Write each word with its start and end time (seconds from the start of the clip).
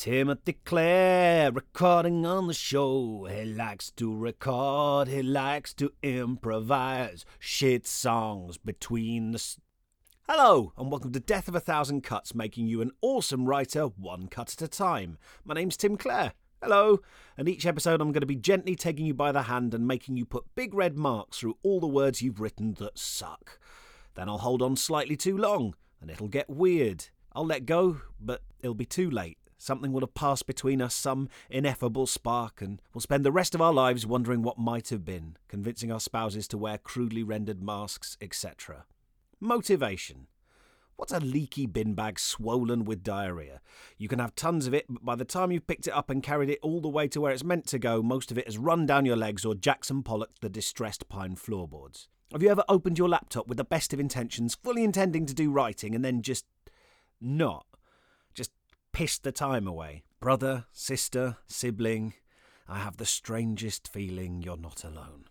Timothy 0.00 0.54
Clare 0.64 1.52
recording 1.52 2.24
on 2.24 2.46
the 2.46 2.54
show. 2.54 3.28
He 3.30 3.44
likes 3.44 3.90
to 3.96 4.16
record, 4.16 5.08
he 5.08 5.22
likes 5.22 5.74
to 5.74 5.92
improvise 6.02 7.26
shit 7.38 7.86
songs 7.86 8.56
between 8.56 9.32
the. 9.32 9.56
Hello, 10.26 10.72
and 10.78 10.90
welcome 10.90 11.12
to 11.12 11.20
Death 11.20 11.48
of 11.48 11.54
a 11.54 11.60
Thousand 11.60 12.00
Cuts, 12.00 12.34
making 12.34 12.66
you 12.66 12.80
an 12.80 12.92
awesome 13.02 13.44
writer 13.44 13.88
one 13.88 14.28
cut 14.28 14.54
at 14.54 14.62
a 14.62 14.68
time. 14.68 15.18
My 15.44 15.52
name's 15.52 15.76
Tim 15.76 15.98
Clare. 15.98 16.32
Hello, 16.62 17.00
and 17.36 17.46
each 17.46 17.66
episode 17.66 18.00
I'm 18.00 18.10
going 18.10 18.20
to 18.20 18.26
be 18.26 18.36
gently 18.36 18.76
taking 18.76 19.04
you 19.04 19.12
by 19.12 19.32
the 19.32 19.42
hand 19.42 19.74
and 19.74 19.86
making 19.86 20.16
you 20.16 20.24
put 20.24 20.54
big 20.54 20.72
red 20.72 20.96
marks 20.96 21.40
through 21.40 21.58
all 21.62 21.78
the 21.78 21.86
words 21.86 22.22
you've 22.22 22.40
written 22.40 22.72
that 22.78 22.98
suck. 22.98 23.60
Then 24.14 24.30
I'll 24.30 24.38
hold 24.38 24.62
on 24.62 24.76
slightly 24.76 25.16
too 25.16 25.36
long, 25.36 25.74
and 26.00 26.10
it'll 26.10 26.28
get 26.28 26.48
weird. 26.48 27.08
I'll 27.34 27.44
let 27.44 27.66
go, 27.66 28.00
but 28.18 28.40
it'll 28.60 28.72
be 28.72 28.86
too 28.86 29.10
late. 29.10 29.36
Something 29.62 29.92
will 29.92 30.00
have 30.00 30.14
passed 30.14 30.46
between 30.46 30.80
us, 30.80 30.94
some 30.94 31.28
ineffable 31.50 32.06
spark, 32.06 32.62
and 32.62 32.80
we'll 32.94 33.02
spend 33.02 33.26
the 33.26 33.30
rest 33.30 33.54
of 33.54 33.60
our 33.60 33.74
lives 33.74 34.06
wondering 34.06 34.40
what 34.40 34.56
might 34.56 34.88
have 34.88 35.04
been, 35.04 35.36
convincing 35.48 35.92
our 35.92 36.00
spouses 36.00 36.48
to 36.48 36.56
wear 36.56 36.78
crudely 36.78 37.22
rendered 37.22 37.62
masks, 37.62 38.16
etc. 38.22 38.86
Motivation. 39.38 40.28
What's 40.96 41.12
a 41.12 41.20
leaky 41.20 41.66
bin 41.66 41.92
bag 41.92 42.18
swollen 42.18 42.86
with 42.86 43.04
diarrhea? 43.04 43.60
You 43.98 44.08
can 44.08 44.18
have 44.18 44.34
tons 44.34 44.66
of 44.66 44.72
it, 44.72 44.86
but 44.88 45.04
by 45.04 45.14
the 45.14 45.26
time 45.26 45.52
you've 45.52 45.66
picked 45.66 45.86
it 45.86 45.94
up 45.94 46.08
and 46.08 46.22
carried 46.22 46.48
it 46.48 46.58
all 46.62 46.80
the 46.80 46.88
way 46.88 47.06
to 47.08 47.20
where 47.20 47.32
it's 47.32 47.44
meant 47.44 47.66
to 47.66 47.78
go, 47.78 48.02
most 48.02 48.30
of 48.30 48.38
it 48.38 48.46
has 48.46 48.56
run 48.56 48.86
down 48.86 49.04
your 49.04 49.16
legs 49.16 49.44
or 49.44 49.54
Jackson 49.54 50.02
Pollocked 50.02 50.40
the 50.40 50.48
distressed 50.48 51.06
pine 51.10 51.36
floorboards. 51.36 52.08
Have 52.32 52.42
you 52.42 52.48
ever 52.48 52.64
opened 52.66 52.96
your 52.96 53.10
laptop 53.10 53.46
with 53.46 53.58
the 53.58 53.64
best 53.64 53.92
of 53.92 54.00
intentions, 54.00 54.54
fully 54.54 54.84
intending 54.84 55.26
to 55.26 55.34
do 55.34 55.50
writing, 55.50 55.94
and 55.94 56.02
then 56.02 56.22
just 56.22 56.46
not? 57.20 57.66
Pissed 58.92 59.22
the 59.22 59.32
time 59.32 59.66
away? 59.66 60.02
Brother, 60.20 60.66
sister, 60.72 61.36
sibling, 61.46 62.14
I 62.68 62.78
have 62.80 62.96
the 62.96 63.06
strangest 63.06 63.88
feeling 63.88 64.42
you're 64.42 64.56
not 64.56 64.84
alone. 64.84 65.24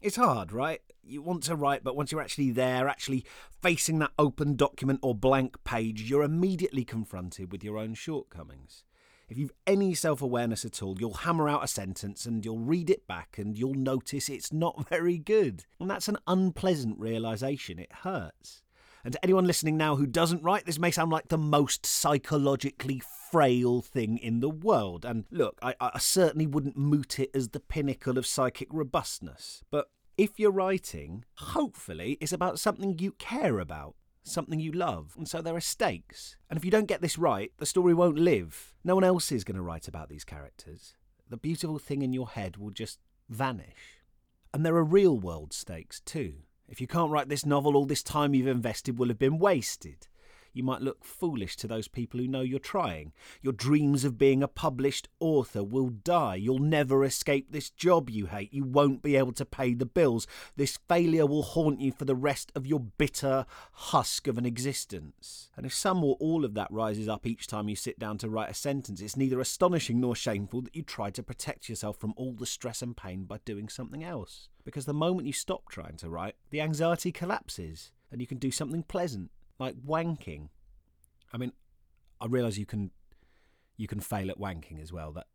It's 0.00 0.16
hard, 0.16 0.52
right? 0.52 0.80
You 1.02 1.22
want 1.22 1.42
to 1.44 1.56
write, 1.56 1.82
but 1.82 1.96
once 1.96 2.12
you're 2.12 2.20
actually 2.20 2.50
there, 2.50 2.88
actually 2.88 3.24
facing 3.62 3.98
that 4.00 4.12
open 4.18 4.56
document 4.56 5.00
or 5.02 5.14
blank 5.14 5.62
page, 5.64 6.02
you're 6.02 6.22
immediately 6.22 6.84
confronted 6.84 7.50
with 7.50 7.64
your 7.64 7.78
own 7.78 7.94
shortcomings. 7.94 8.84
If 9.28 9.38
you've 9.38 9.52
any 9.66 9.94
self 9.94 10.22
awareness 10.22 10.64
at 10.64 10.82
all, 10.82 10.96
you'll 10.98 11.14
hammer 11.14 11.48
out 11.48 11.64
a 11.64 11.68
sentence 11.68 12.26
and 12.26 12.44
you'll 12.44 12.58
read 12.58 12.90
it 12.90 13.06
back 13.06 13.38
and 13.38 13.56
you'll 13.56 13.74
notice 13.74 14.28
it's 14.28 14.52
not 14.52 14.88
very 14.90 15.18
good. 15.18 15.64
And 15.80 15.90
that's 15.90 16.08
an 16.08 16.18
unpleasant 16.26 16.98
realization. 16.98 17.78
It 17.78 17.92
hurts. 18.02 18.62
And 19.04 19.12
to 19.12 19.24
anyone 19.24 19.46
listening 19.46 19.76
now 19.76 19.96
who 19.96 20.06
doesn't 20.06 20.42
write, 20.42 20.66
this 20.66 20.78
may 20.78 20.90
sound 20.90 21.10
like 21.10 21.28
the 21.28 21.38
most 21.38 21.86
psychologically 21.86 23.00
frail 23.30 23.80
thing 23.80 24.18
in 24.18 24.40
the 24.40 24.50
world. 24.50 25.04
And 25.04 25.24
look, 25.30 25.58
I, 25.62 25.74
I 25.80 25.98
certainly 25.98 26.46
wouldn't 26.46 26.76
moot 26.76 27.18
it 27.18 27.30
as 27.34 27.48
the 27.48 27.60
pinnacle 27.60 28.18
of 28.18 28.26
psychic 28.26 28.68
robustness. 28.70 29.62
But 29.70 29.90
if 30.16 30.38
you're 30.38 30.50
writing, 30.50 31.24
hopefully 31.36 32.18
it's 32.20 32.32
about 32.32 32.58
something 32.58 32.98
you 32.98 33.12
care 33.12 33.60
about, 33.60 33.94
something 34.24 34.58
you 34.58 34.72
love. 34.72 35.14
And 35.16 35.28
so 35.28 35.40
there 35.40 35.54
are 35.54 35.60
stakes. 35.60 36.36
And 36.50 36.58
if 36.58 36.64
you 36.64 36.70
don't 36.70 36.88
get 36.88 37.00
this 37.00 37.18
right, 37.18 37.52
the 37.58 37.66
story 37.66 37.94
won't 37.94 38.18
live. 38.18 38.74
No 38.82 38.94
one 38.94 39.04
else 39.04 39.30
is 39.30 39.44
going 39.44 39.56
to 39.56 39.62
write 39.62 39.86
about 39.86 40.08
these 40.08 40.24
characters. 40.24 40.94
The 41.30 41.36
beautiful 41.36 41.78
thing 41.78 42.02
in 42.02 42.12
your 42.12 42.28
head 42.28 42.56
will 42.56 42.70
just 42.70 42.98
vanish. 43.28 44.02
And 44.52 44.64
there 44.66 44.76
are 44.76 44.84
real 44.84 45.18
world 45.18 45.52
stakes 45.52 46.00
too. 46.00 46.34
If 46.68 46.80
you 46.80 46.86
can't 46.86 47.10
write 47.10 47.28
this 47.28 47.46
novel, 47.46 47.76
all 47.76 47.86
this 47.86 48.02
time 48.02 48.34
you've 48.34 48.46
invested 48.46 48.98
will 48.98 49.08
have 49.08 49.18
been 49.18 49.38
wasted. 49.38 50.07
You 50.52 50.62
might 50.62 50.82
look 50.82 51.04
foolish 51.04 51.56
to 51.56 51.66
those 51.66 51.88
people 51.88 52.20
who 52.20 52.28
know 52.28 52.40
you're 52.40 52.58
trying. 52.58 53.12
Your 53.42 53.52
dreams 53.52 54.04
of 54.04 54.18
being 54.18 54.42
a 54.42 54.48
published 54.48 55.08
author 55.20 55.62
will 55.62 55.88
die. 55.88 56.36
You'll 56.36 56.58
never 56.58 57.04
escape 57.04 57.50
this 57.50 57.70
job 57.70 58.10
you 58.10 58.26
hate. 58.26 58.52
You 58.52 58.64
won't 58.64 59.02
be 59.02 59.16
able 59.16 59.32
to 59.32 59.44
pay 59.44 59.74
the 59.74 59.86
bills. 59.86 60.26
This 60.56 60.78
failure 60.88 61.26
will 61.26 61.42
haunt 61.42 61.80
you 61.80 61.92
for 61.92 62.04
the 62.04 62.16
rest 62.16 62.50
of 62.54 62.66
your 62.66 62.80
bitter 62.80 63.46
husk 63.72 64.26
of 64.26 64.38
an 64.38 64.46
existence. 64.46 65.50
And 65.56 65.66
if 65.66 65.74
some 65.74 66.02
or 66.02 66.16
all 66.20 66.44
of 66.44 66.54
that 66.54 66.70
rises 66.70 67.08
up 67.08 67.26
each 67.26 67.46
time 67.46 67.68
you 67.68 67.76
sit 67.76 67.98
down 67.98 68.18
to 68.18 68.30
write 68.30 68.50
a 68.50 68.54
sentence, 68.54 69.00
it's 69.00 69.16
neither 69.16 69.40
astonishing 69.40 70.00
nor 70.00 70.14
shameful 70.14 70.62
that 70.62 70.74
you 70.74 70.82
tried 70.82 71.14
to 71.14 71.22
protect 71.22 71.68
yourself 71.68 71.98
from 71.98 72.14
all 72.16 72.32
the 72.32 72.46
stress 72.46 72.82
and 72.82 72.96
pain 72.96 73.24
by 73.24 73.38
doing 73.44 73.68
something 73.68 74.02
else. 74.02 74.48
Because 74.64 74.86
the 74.86 74.94
moment 74.94 75.26
you 75.26 75.32
stop 75.32 75.68
trying 75.68 75.96
to 75.96 76.10
write, 76.10 76.34
the 76.50 76.60
anxiety 76.60 77.12
collapses 77.12 77.92
and 78.10 78.20
you 78.20 78.26
can 78.26 78.38
do 78.38 78.50
something 78.50 78.82
pleasant 78.82 79.30
like 79.58 79.76
wanking. 79.86 80.48
I 81.32 81.36
mean, 81.36 81.52
I 82.20 82.26
realise 82.26 82.58
you 82.58 82.66
can 82.66 82.90
you 83.76 83.86
can 83.86 84.00
fail 84.00 84.30
at 84.30 84.38
wanking 84.38 84.80
as 84.82 84.92
well. 84.92 85.12
That 85.12 85.26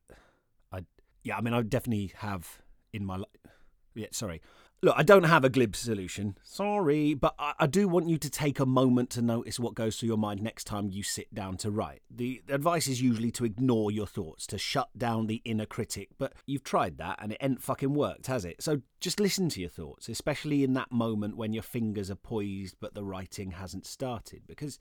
I 0.72 0.86
yeah, 1.24 1.38
I 1.38 1.42
mean, 1.42 1.54
I 1.54 1.62
definitely 1.62 2.12
have 2.18 2.62
in 2.92 3.06
my. 3.06 3.24
Yeah, 3.96 4.08
sorry. 4.12 4.42
Look, 4.84 4.96
I 4.98 5.04
don't 5.04 5.24
have 5.24 5.46
a 5.46 5.50
glib 5.50 5.78
solution. 5.78 6.38
Sorry, 6.44 7.14
but 7.14 7.36
I, 7.40 7.54
I, 7.58 7.68
do 7.68 7.88
want 7.88 8.10
you 8.10 8.18
to 8.18 8.30
take 8.30 8.60
a 8.60 8.66
moment 8.66 9.10
to 9.12 9.22
notice 9.22 9.58
what 9.58 9.76
goes 9.76 9.96
through 9.96 10.08
your 10.08 10.18
mind 10.18 10.42
next 10.42 10.66
time 10.66 10.90
you 10.90 11.04
sit 11.04 11.34
down 11.34 11.56
to 11.60 11.72
write. 11.72 12.02
The, 12.14 12.42
the 12.46 12.56
advice 12.56 12.90
is 12.90 13.02
usually 13.02 13.32
to 13.32 13.46
ignore 13.46 13.92
your 13.92 14.06
thoughts, 14.06 14.46
to 14.48 14.58
shut 14.58 14.90
down 14.98 15.28
the 15.28 15.42
inner 15.46 15.66
critic, 15.66 16.10
but 16.18 16.34
you've 16.46 16.66
tried 16.66 16.98
that 16.98 17.18
and 17.22 17.32
it 17.32 17.38
ain't 17.40 17.62
fucking 17.62 17.94
worked, 17.94 18.28
has 18.28 18.44
it? 18.44 18.62
So 18.62 18.82
just 19.00 19.22
listen 19.22 19.48
to 19.50 19.62
your 19.62 19.70
thoughts, 19.70 20.10
especially 20.10 20.66
in 20.66 20.74
that 20.74 20.92
moment 20.92 21.38
when 21.38 21.54
your 21.54 21.64
fingers 21.64 22.12
are 22.12 22.16
poised 22.16 22.76
but 22.82 22.94
the 22.94 23.06
writing 23.06 23.52
hasn't 23.52 23.86
started, 23.86 24.42
because 24.48 24.80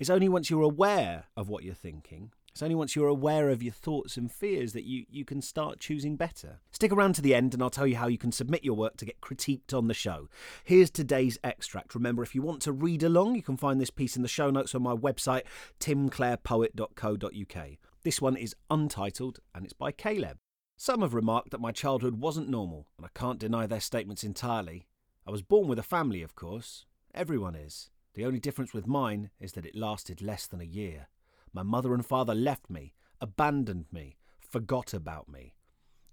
it's 0.00 0.10
only 0.10 0.28
once 0.28 0.50
you're 0.50 0.62
aware 0.62 1.26
of 1.36 1.48
what 1.48 1.62
you're 1.62 1.74
thinking 1.74 2.32
it's 2.54 2.62
only 2.62 2.76
once 2.76 2.94
you're 2.94 3.08
aware 3.08 3.50
of 3.50 3.64
your 3.64 3.72
thoughts 3.72 4.16
and 4.16 4.30
fears 4.30 4.74
that 4.74 4.84
you, 4.84 5.06
you 5.10 5.24
can 5.24 5.42
start 5.42 5.80
choosing 5.80 6.14
better. 6.14 6.60
Stick 6.70 6.92
around 6.92 7.16
to 7.16 7.20
the 7.20 7.34
end 7.34 7.52
and 7.52 7.60
I'll 7.60 7.68
tell 7.68 7.84
you 7.84 7.96
how 7.96 8.06
you 8.06 8.16
can 8.16 8.30
submit 8.30 8.62
your 8.62 8.76
work 8.76 8.96
to 8.98 9.04
get 9.04 9.20
critiqued 9.20 9.76
on 9.76 9.88
the 9.88 9.92
show. 9.94 10.28
Here's 10.62 10.88
today's 10.88 11.36
extract. 11.42 11.96
Remember, 11.96 12.22
if 12.22 12.32
you 12.32 12.42
want 12.42 12.62
to 12.62 12.70
read 12.70 13.02
along, 13.02 13.34
you 13.34 13.42
can 13.42 13.56
find 13.56 13.80
this 13.80 13.90
piece 13.90 14.14
in 14.14 14.22
the 14.22 14.28
show 14.28 14.50
notes 14.50 14.72
on 14.72 14.84
my 14.84 14.94
website, 14.94 15.42
timclarepoet.co.uk. 15.80 17.66
This 18.04 18.20
one 18.20 18.36
is 18.36 18.54
untitled 18.70 19.40
and 19.52 19.64
it's 19.64 19.72
by 19.72 19.90
Caleb. 19.90 20.36
Some 20.76 21.02
have 21.02 21.12
remarked 21.12 21.50
that 21.50 21.60
my 21.60 21.72
childhood 21.72 22.20
wasn't 22.20 22.48
normal, 22.48 22.86
and 22.96 23.04
I 23.04 23.18
can't 23.18 23.40
deny 23.40 23.66
their 23.66 23.80
statements 23.80 24.22
entirely. 24.22 24.86
I 25.26 25.32
was 25.32 25.42
born 25.42 25.66
with 25.66 25.80
a 25.80 25.84
family, 25.84 26.22
of 26.22 26.36
course. 26.36 26.86
Everyone 27.12 27.56
is. 27.56 27.90
The 28.14 28.24
only 28.24 28.38
difference 28.38 28.72
with 28.72 28.86
mine 28.86 29.30
is 29.40 29.52
that 29.52 29.66
it 29.66 29.74
lasted 29.74 30.22
less 30.22 30.46
than 30.46 30.60
a 30.60 30.64
year. 30.64 31.08
My 31.54 31.62
mother 31.62 31.94
and 31.94 32.04
father 32.04 32.34
left 32.34 32.68
me, 32.68 32.94
abandoned 33.20 33.86
me, 33.92 34.18
forgot 34.40 34.92
about 34.92 35.28
me, 35.28 35.54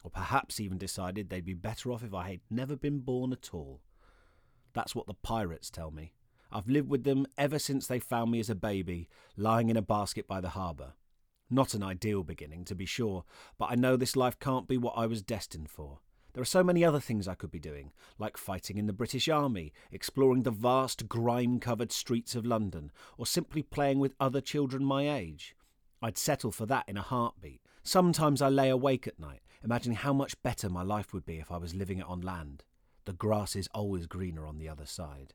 or 0.04 0.12
perhaps 0.12 0.60
even 0.60 0.78
decided 0.78 1.30
they'd 1.30 1.44
be 1.44 1.56
better 1.56 1.92
off 1.92 2.04
if 2.04 2.14
I 2.14 2.30
had 2.30 2.42
never 2.52 2.76
been 2.76 3.00
born 3.00 3.34
at 3.34 3.50
all. 3.52 3.82
That's 4.74 4.94
what 4.94 5.08
the 5.08 5.16
pirates 5.16 5.72
tell 5.72 5.90
me. 5.90 6.14
I've 6.52 6.70
lived 6.70 6.90
with 6.90 7.06
them 7.06 7.26
ever 7.40 7.58
since 7.58 7.88
they 7.88 8.00
found 8.00 8.30
me 8.30 8.40
as 8.40 8.52
a 8.52 8.56
baby, 8.56 9.10
lying 9.36 9.70
in 9.70 9.78
a 9.78 9.82
basket 9.82 10.28
by 10.28 10.42
the 10.42 10.50
harbour. 10.50 10.94
Not 11.50 11.74
an 11.74 11.82
ideal 11.82 12.24
beginning, 12.24 12.64
to 12.66 12.76
be 12.76 12.86
sure, 12.86 13.26
but 13.58 13.72
I 13.72 13.76
know 13.76 13.96
this 13.96 14.16
life 14.16 14.38
can't 14.40 14.68
be 14.68 14.78
what 14.78 14.94
I 14.96 15.08
was 15.08 15.24
destined 15.24 15.72
for. 15.72 16.00
There 16.34 16.42
are 16.42 16.46
so 16.46 16.64
many 16.64 16.86
other 16.86 17.00
things 17.00 17.28
I 17.28 17.36
could 17.36 17.52
be 17.52 17.60
doing, 17.60 17.92
like 18.18 18.38
fighting 18.38 18.78
in 18.78 18.86
the 18.88 18.94
British 18.94 19.28
Army, 19.28 19.74
exploring 19.92 20.44
the 20.44 20.52
vast 20.52 21.10
grime 21.10 21.60
covered 21.60 21.92
streets 21.92 22.36
of 22.36 22.46
London, 22.46 22.92
or 23.18 23.26
simply 23.26 23.62
playing 23.62 24.00
with 24.00 24.16
other 24.20 24.40
children 24.40 24.84
my 24.86 25.10
age. 25.10 25.56
I'd 26.02 26.18
settle 26.18 26.52
for 26.52 26.66
that 26.68 26.86
in 26.88 26.98
a 26.98 27.02
heartbeat. 27.02 27.62
Sometimes 27.84 28.42
I 28.42 28.48
lay 28.48 28.70
awake 28.70 29.08
at 29.08 29.20
night, 29.20 29.42
imagining 29.64 29.98
how 29.98 30.14
much 30.14 30.42
better 30.42 30.70
my 30.70 30.84
life 30.84 31.14
would 31.14 31.26
be 31.26 31.40
if 31.40 31.52
I 31.52 31.58
was 31.58 31.76
living 31.76 32.00
it 32.00 32.08
on 32.08 32.22
land. 32.22 32.64
The 33.06 33.14
grass 33.14 33.56
is 33.56 33.68
always 33.74 34.08
greener 34.08 34.46
on 34.46 34.58
the 34.58 34.70
other 34.70 34.86
side. 34.86 35.34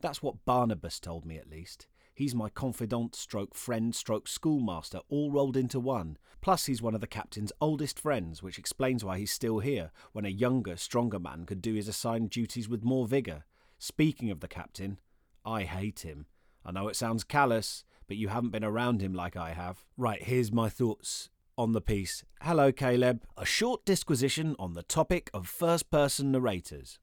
That's 0.00 0.22
what 0.22 0.44
Barnabas 0.46 1.00
told 1.00 1.26
me, 1.26 1.36
at 1.36 1.50
least. 1.50 1.86
He's 2.20 2.34
my 2.34 2.50
confidant, 2.50 3.14
stroke 3.16 3.54
friend, 3.54 3.94
stroke 3.94 4.28
schoolmaster, 4.28 5.00
all 5.08 5.32
rolled 5.32 5.56
into 5.56 5.80
one. 5.80 6.18
Plus, 6.42 6.66
he's 6.66 6.82
one 6.82 6.94
of 6.94 7.00
the 7.00 7.06
captain's 7.06 7.50
oldest 7.62 7.98
friends, 7.98 8.42
which 8.42 8.58
explains 8.58 9.02
why 9.02 9.18
he's 9.18 9.32
still 9.32 9.60
here, 9.60 9.90
when 10.12 10.26
a 10.26 10.28
younger, 10.28 10.76
stronger 10.76 11.18
man 11.18 11.46
could 11.46 11.62
do 11.62 11.72
his 11.72 11.88
assigned 11.88 12.28
duties 12.28 12.68
with 12.68 12.84
more 12.84 13.06
vigour. 13.06 13.46
Speaking 13.78 14.30
of 14.30 14.40
the 14.40 14.48
captain, 14.48 14.98
I 15.46 15.62
hate 15.62 16.00
him. 16.00 16.26
I 16.62 16.72
know 16.72 16.88
it 16.88 16.96
sounds 16.96 17.24
callous, 17.24 17.84
but 18.06 18.18
you 18.18 18.28
haven't 18.28 18.50
been 18.50 18.64
around 18.64 19.00
him 19.00 19.14
like 19.14 19.34
I 19.34 19.54
have. 19.54 19.86
Right, 19.96 20.22
here's 20.22 20.52
my 20.52 20.68
thoughts 20.68 21.30
on 21.56 21.72
the 21.72 21.80
piece. 21.80 22.22
Hello, 22.42 22.70
Caleb. 22.70 23.22
A 23.38 23.46
short 23.46 23.86
disquisition 23.86 24.56
on 24.58 24.74
the 24.74 24.82
topic 24.82 25.30
of 25.32 25.48
first 25.48 25.90
person 25.90 26.32
narrators. 26.32 26.98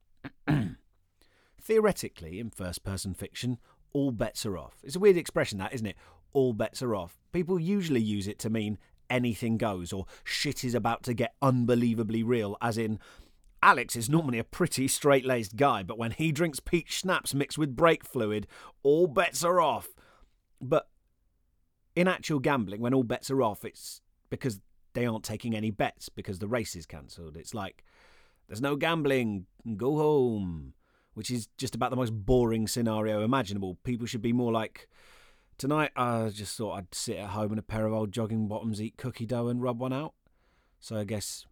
Theoretically, 1.59 2.39
in 2.39 2.51
first 2.51 2.83
person 2.83 3.15
fiction, 3.15 3.57
all 3.93 4.11
bets 4.11 4.45
are 4.45 4.57
off. 4.57 4.75
It's 4.83 4.95
a 4.95 4.99
weird 4.99 5.17
expression, 5.17 5.57
that, 5.59 5.73
isn't 5.73 5.87
it? 5.87 5.97
All 6.33 6.53
bets 6.53 6.81
are 6.81 6.95
off. 6.95 7.17
People 7.31 7.59
usually 7.59 8.01
use 8.01 8.27
it 8.27 8.39
to 8.39 8.49
mean 8.49 8.77
anything 9.09 9.57
goes 9.57 9.93
or 9.93 10.05
shit 10.23 10.63
is 10.63 10.75
about 10.75 11.03
to 11.03 11.13
get 11.13 11.35
unbelievably 11.41 12.23
real, 12.23 12.57
as 12.61 12.77
in, 12.77 12.99
Alex 13.63 13.95
is 13.95 14.09
normally 14.09 14.37
a 14.37 14.43
pretty 14.43 14.87
straight 14.87 15.25
laced 15.25 15.55
guy, 15.55 15.81
but 15.81 15.97
when 15.97 16.11
he 16.11 16.31
drinks 16.31 16.59
peach 16.59 16.91
schnapps 16.91 17.33
mixed 17.33 17.57
with 17.57 17.75
brake 17.75 18.05
fluid, 18.05 18.47
all 18.83 19.07
bets 19.07 19.43
are 19.43 19.59
off. 19.59 19.89
But 20.61 20.87
in 21.95 22.07
actual 22.07 22.39
gambling, 22.39 22.81
when 22.81 22.93
all 22.93 23.03
bets 23.03 23.31
are 23.31 23.41
off, 23.41 23.65
it's 23.65 24.01
because 24.29 24.59
they 24.93 25.05
aren't 25.05 25.23
taking 25.23 25.55
any 25.55 25.71
bets 25.71 26.09
because 26.09 26.39
the 26.39 26.47
race 26.47 26.75
is 26.75 26.85
cancelled. 26.85 27.35
It's 27.35 27.53
like, 27.53 27.83
there's 28.47 28.61
no 28.61 28.75
gambling, 28.75 29.47
go 29.75 29.97
home, 29.97 30.73
which 31.17 31.31
is 31.31 31.47
just 31.57 31.73
about 31.73 31.89
the 31.89 31.95
most 31.95 32.11
boring 32.11 32.67
scenario 32.67 33.23
imaginable. 33.23 33.79
People 33.83 34.05
should 34.05 34.21
be 34.21 34.33
more 34.33 34.51
like, 34.51 34.87
tonight 35.57 35.89
I 35.95 36.29
just 36.29 36.55
thought 36.55 36.73
I'd 36.73 36.93
sit 36.93 37.17
at 37.17 37.29
home 37.29 37.51
in 37.53 37.57
a 37.57 37.63
pair 37.63 37.87
of 37.87 37.93
old 37.93 38.11
jogging 38.11 38.47
bottoms, 38.47 38.79
eat 38.79 38.97
cookie 38.97 39.25
dough, 39.25 39.47
and 39.47 39.59
rub 39.59 39.79
one 39.79 39.93
out. 39.93 40.13
So 40.79 40.95
I 40.95 41.05
guess 41.05 41.47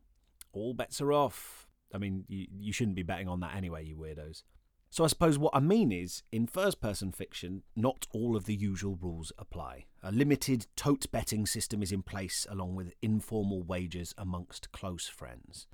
all 0.54 0.76
bets 0.76 1.02
are 1.02 1.12
off. 1.12 1.68
I 1.92 1.98
mean, 1.98 2.26
you, 2.28 2.46
you 2.60 2.72
shouldn't 2.72 2.96
be 2.96 3.02
betting 3.02 3.28
on 3.28 3.40
that 3.40 3.56
anyway, 3.56 3.84
you 3.84 3.98
weirdos. 3.98 4.44
So 4.92 5.04
I 5.04 5.08
suppose 5.08 5.40
what 5.40 5.56
I 5.56 5.62
mean 5.62 5.92
is, 5.92 6.22
in 6.32 6.46
first 6.46 6.80
person 6.80 7.12
fiction, 7.12 7.64
not 7.76 8.06
all 8.14 8.36
of 8.36 8.46
the 8.46 8.54
usual 8.54 9.00
rules 9.02 9.32
apply. 9.40 9.86
A 10.04 10.12
limited 10.12 10.68
tote 10.76 11.12
betting 11.12 11.48
system 11.48 11.82
is 11.82 11.92
in 11.92 12.04
place, 12.04 12.46
along 12.52 12.76
with 12.76 12.94
informal 13.02 13.64
wagers 13.64 14.14
amongst 14.16 14.72
close 14.72 15.08
friends. 15.08 15.66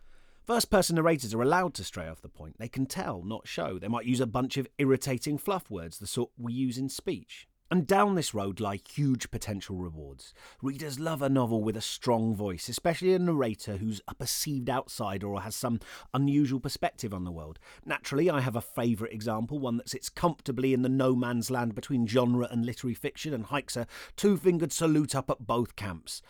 First 0.44 0.72
person 0.72 0.96
narrators 0.96 1.36
are 1.36 1.42
allowed 1.42 1.76
to 1.76 1.84
stray 1.84 2.08
off 2.08 2.22
the 2.22 2.28
point. 2.28 2.58
They 2.58 2.68
can 2.68 2.88
tell, 2.88 3.24
not 3.24 3.48
show. 3.48 3.78
They 3.78 3.88
might 3.88 4.06
use 4.06 4.20
a 4.20 4.26
bunch 4.26 4.58
of 4.58 4.68
irritating 4.80 5.38
fluff 5.38 5.70
words, 5.70 6.00
the 6.00 6.08
sort 6.08 6.32
we 6.36 6.52
use 6.52 6.80
in 6.80 6.90
speech. 6.90 7.48
And 7.70 7.88
down 7.88 8.16
this 8.16 8.34
road 8.34 8.60
lie 8.60 8.80
huge 8.92 9.32
potential 9.32 9.78
rewards. 9.78 10.34
Readers 10.62 11.00
love 11.00 11.22
a 11.22 11.30
novel 11.30 11.64
with 11.64 11.78
a 11.78 11.82
strong 11.82 12.36
voice, 12.36 12.68
especially 12.68 13.14
a 13.14 13.20
narrator 13.20 13.78
who's 13.78 14.02
a 14.10 14.16
perceived 14.16 14.70
outsider 14.70 15.28
or 15.28 15.42
has 15.42 15.56
some 15.56 15.80
unusual 16.14 16.60
perspective 16.60 17.14
on 17.14 17.24
the 17.24 17.32
world. 17.32 17.60
Naturally, 17.86 18.30
I 18.30 18.42
have 18.42 18.58
a 18.58 18.62
favourite 18.62 19.14
example, 19.14 19.58
one 19.58 19.78
that 19.78 19.90
sits 19.90 20.10
comfortably 20.10 20.74
in 20.74 20.82
the 20.82 20.90
no 20.90 21.16
man's 21.16 21.50
land 21.50 21.74
between 21.74 22.08
genre 22.08 22.48
and 22.52 22.66
literary 22.66 22.96
fiction 22.96 23.34
and 23.34 23.46
hikes 23.46 23.78
a 23.78 23.88
two 24.18 24.36
fingered 24.36 24.74
salute 24.74 25.16
up 25.16 25.30
at 25.30 25.48
both 25.48 25.78
camps. 25.78 26.22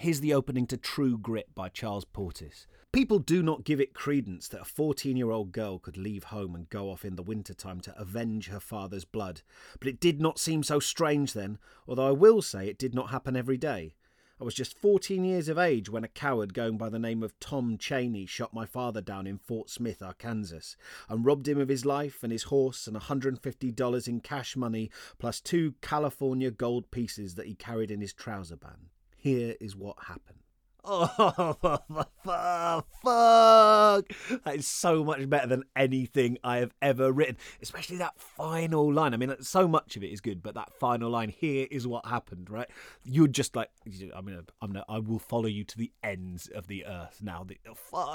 Here's 0.00 0.20
the 0.20 0.32
opening 0.32 0.68
to 0.68 0.76
True 0.76 1.18
Grit 1.18 1.52
by 1.56 1.68
Charles 1.70 2.04
Portis. 2.04 2.66
People 2.92 3.18
do 3.18 3.42
not 3.42 3.64
give 3.64 3.80
it 3.80 3.94
credence 3.94 4.46
that 4.46 4.60
a 4.60 4.64
14 4.64 5.16
year 5.16 5.32
old 5.32 5.50
girl 5.50 5.80
could 5.80 5.96
leave 5.96 6.22
home 6.22 6.54
and 6.54 6.70
go 6.70 6.88
off 6.88 7.04
in 7.04 7.16
the 7.16 7.22
winter 7.24 7.52
time 7.52 7.80
to 7.80 8.00
avenge 8.00 8.46
her 8.46 8.60
father's 8.60 9.04
blood. 9.04 9.42
But 9.80 9.88
it 9.88 9.98
did 9.98 10.20
not 10.20 10.38
seem 10.38 10.62
so 10.62 10.78
strange 10.78 11.32
then, 11.32 11.58
although 11.88 12.06
I 12.06 12.12
will 12.12 12.42
say 12.42 12.68
it 12.68 12.78
did 12.78 12.94
not 12.94 13.10
happen 13.10 13.34
every 13.34 13.56
day. 13.56 13.96
I 14.40 14.44
was 14.44 14.54
just 14.54 14.78
14 14.78 15.24
years 15.24 15.48
of 15.48 15.58
age 15.58 15.90
when 15.90 16.04
a 16.04 16.08
coward 16.08 16.54
going 16.54 16.78
by 16.78 16.90
the 16.90 17.00
name 17.00 17.24
of 17.24 17.36
Tom 17.40 17.76
Chaney 17.76 18.24
shot 18.24 18.54
my 18.54 18.66
father 18.66 19.00
down 19.00 19.26
in 19.26 19.36
Fort 19.36 19.68
Smith, 19.68 20.00
Arkansas, 20.00 20.76
and 21.08 21.26
robbed 21.26 21.48
him 21.48 21.58
of 21.58 21.68
his 21.68 21.84
life 21.84 22.22
and 22.22 22.30
his 22.30 22.44
horse 22.44 22.86
and 22.86 22.96
$150 22.96 24.08
in 24.08 24.20
cash 24.20 24.54
money, 24.54 24.92
plus 25.18 25.40
two 25.40 25.74
California 25.82 26.52
gold 26.52 26.92
pieces 26.92 27.34
that 27.34 27.46
he 27.46 27.54
carried 27.54 27.90
in 27.90 28.00
his 28.00 28.12
trouser 28.12 28.54
band. 28.54 28.90
Here 29.20 29.56
is 29.60 29.74
what 29.74 29.96
happened. 30.06 30.38
Oh, 30.84 31.58
fuck. 33.04 34.08
That 34.44 34.54
is 34.54 34.66
so 34.66 35.04
much 35.04 35.28
better 35.28 35.46
than 35.46 35.64
anything 35.76 36.38
I 36.42 36.58
have 36.58 36.72
ever 36.80 37.12
written, 37.12 37.36
especially 37.60 37.98
that 37.98 38.18
final 38.18 38.90
line. 38.92 39.12
I 39.12 39.16
mean, 39.16 39.34
so 39.40 39.66
much 39.66 39.96
of 39.96 40.04
it 40.04 40.12
is 40.12 40.20
good, 40.20 40.40
but 40.40 40.54
that 40.54 40.72
final 40.72 41.10
line, 41.10 41.30
here 41.30 41.66
is 41.70 41.86
what 41.86 42.06
happened, 42.06 42.48
right? 42.48 42.68
You're 43.04 43.26
just 43.26 43.56
like, 43.56 43.70
I 44.16 44.20
mean, 44.20 44.40
I'm 44.62 44.78
I 44.88 44.98
will 45.00 45.18
follow 45.18 45.46
you 45.46 45.64
to 45.64 45.76
the 45.76 45.92
ends 46.02 46.48
of 46.54 46.68
the 46.68 46.86
earth 46.86 47.18
now. 47.22 47.44
The, 47.44 47.58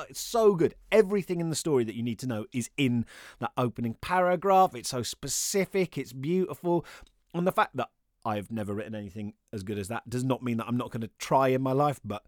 it's 0.09 0.21
so 0.21 0.55
good. 0.55 0.73
Everything 0.91 1.41
in 1.41 1.49
the 1.49 1.55
story 1.55 1.83
that 1.83 1.95
you 1.95 2.03
need 2.03 2.19
to 2.19 2.27
know 2.27 2.45
is 2.53 2.69
in 2.77 3.05
that 3.39 3.51
opening 3.57 3.97
paragraph. 4.01 4.73
It's 4.73 4.89
so 4.89 5.03
specific, 5.03 5.97
it's 5.97 6.13
beautiful. 6.13 6.85
And 7.33 7.45
the 7.45 7.51
fact 7.51 7.75
that 7.75 7.89
I've 8.25 8.51
never 8.51 8.73
written 8.73 8.95
anything 8.95 9.33
as 9.51 9.63
good 9.63 9.77
as 9.77 9.87
that 9.89 10.09
does 10.09 10.23
not 10.23 10.43
mean 10.43 10.57
that 10.57 10.67
I'm 10.67 10.77
not 10.77 10.91
going 10.91 11.01
to 11.01 11.11
try 11.19 11.49
in 11.49 11.61
my 11.61 11.73
life, 11.73 11.99
but 12.03 12.23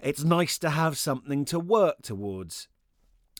it's 0.00 0.24
nice 0.24 0.58
to 0.58 0.70
have 0.70 0.98
something 0.98 1.44
to 1.46 1.58
work 1.58 2.02
towards. 2.02 2.68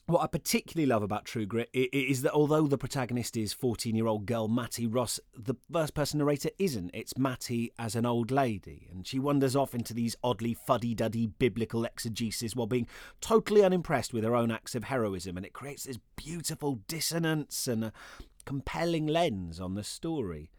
What 0.09 0.23
I 0.23 0.29
particularly 0.29 0.87
love 0.87 1.03
about 1.03 1.25
True 1.25 1.47
Grit 1.47 1.69
is 1.73 2.23
that 2.23 2.33
although 2.33 2.69
the 2.69 2.79
protagonist 2.79 3.37
is 3.37 3.53
14 3.53 3.97
year 3.97 4.07
old 4.07 4.25
girl 4.25 4.47
Mattie 4.47 4.87
Ross, 4.87 5.19
the 5.37 5.57
first 5.73 5.95
person 5.95 6.19
narrator 6.19 6.51
isn't. 6.61 6.93
It's 6.95 7.19
Mattie 7.19 7.73
as 7.77 7.97
an 7.97 8.07
old 8.07 8.31
lady, 8.31 8.87
and 8.89 9.05
she 9.05 9.19
wanders 9.19 9.57
off 9.57 9.75
into 9.75 9.93
these 9.93 10.15
oddly 10.23 10.55
fuddy 10.55 10.95
duddy 10.95 11.27
biblical 11.27 11.85
exegesis 11.85 12.55
while 12.55 12.69
being 12.69 12.87
totally 13.21 13.65
unimpressed 13.65 14.15
with 14.15 14.23
her 14.23 14.37
own 14.37 14.53
acts 14.53 14.77
of 14.77 14.85
heroism, 14.85 15.37
and 15.37 15.45
it 15.45 15.53
creates 15.53 15.83
this 15.83 15.99
beautiful 16.15 16.77
dissonance 16.87 17.67
and 17.67 17.87
a 17.87 17.93
compelling 18.45 19.09
lens 19.09 19.59
on 19.59 19.75
the 19.75 19.83
story. 19.83 20.51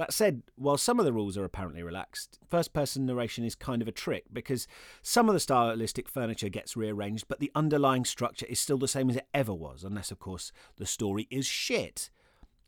That 0.00 0.14
said, 0.14 0.44
while 0.56 0.78
some 0.78 0.98
of 0.98 1.04
the 1.04 1.12
rules 1.12 1.36
are 1.36 1.44
apparently 1.44 1.82
relaxed, 1.82 2.38
first 2.48 2.72
person 2.72 3.04
narration 3.04 3.44
is 3.44 3.54
kind 3.54 3.82
of 3.82 3.86
a 3.86 3.92
trick 3.92 4.24
because 4.32 4.66
some 5.02 5.28
of 5.28 5.34
the 5.34 5.40
stylistic 5.40 6.08
furniture 6.08 6.48
gets 6.48 6.74
rearranged, 6.74 7.26
but 7.28 7.38
the 7.38 7.52
underlying 7.54 8.06
structure 8.06 8.46
is 8.48 8.58
still 8.58 8.78
the 8.78 8.88
same 8.88 9.10
as 9.10 9.16
it 9.16 9.26
ever 9.34 9.52
was, 9.52 9.84
unless, 9.84 10.10
of 10.10 10.18
course, 10.18 10.52
the 10.78 10.86
story 10.86 11.28
is 11.30 11.44
shit. 11.44 12.08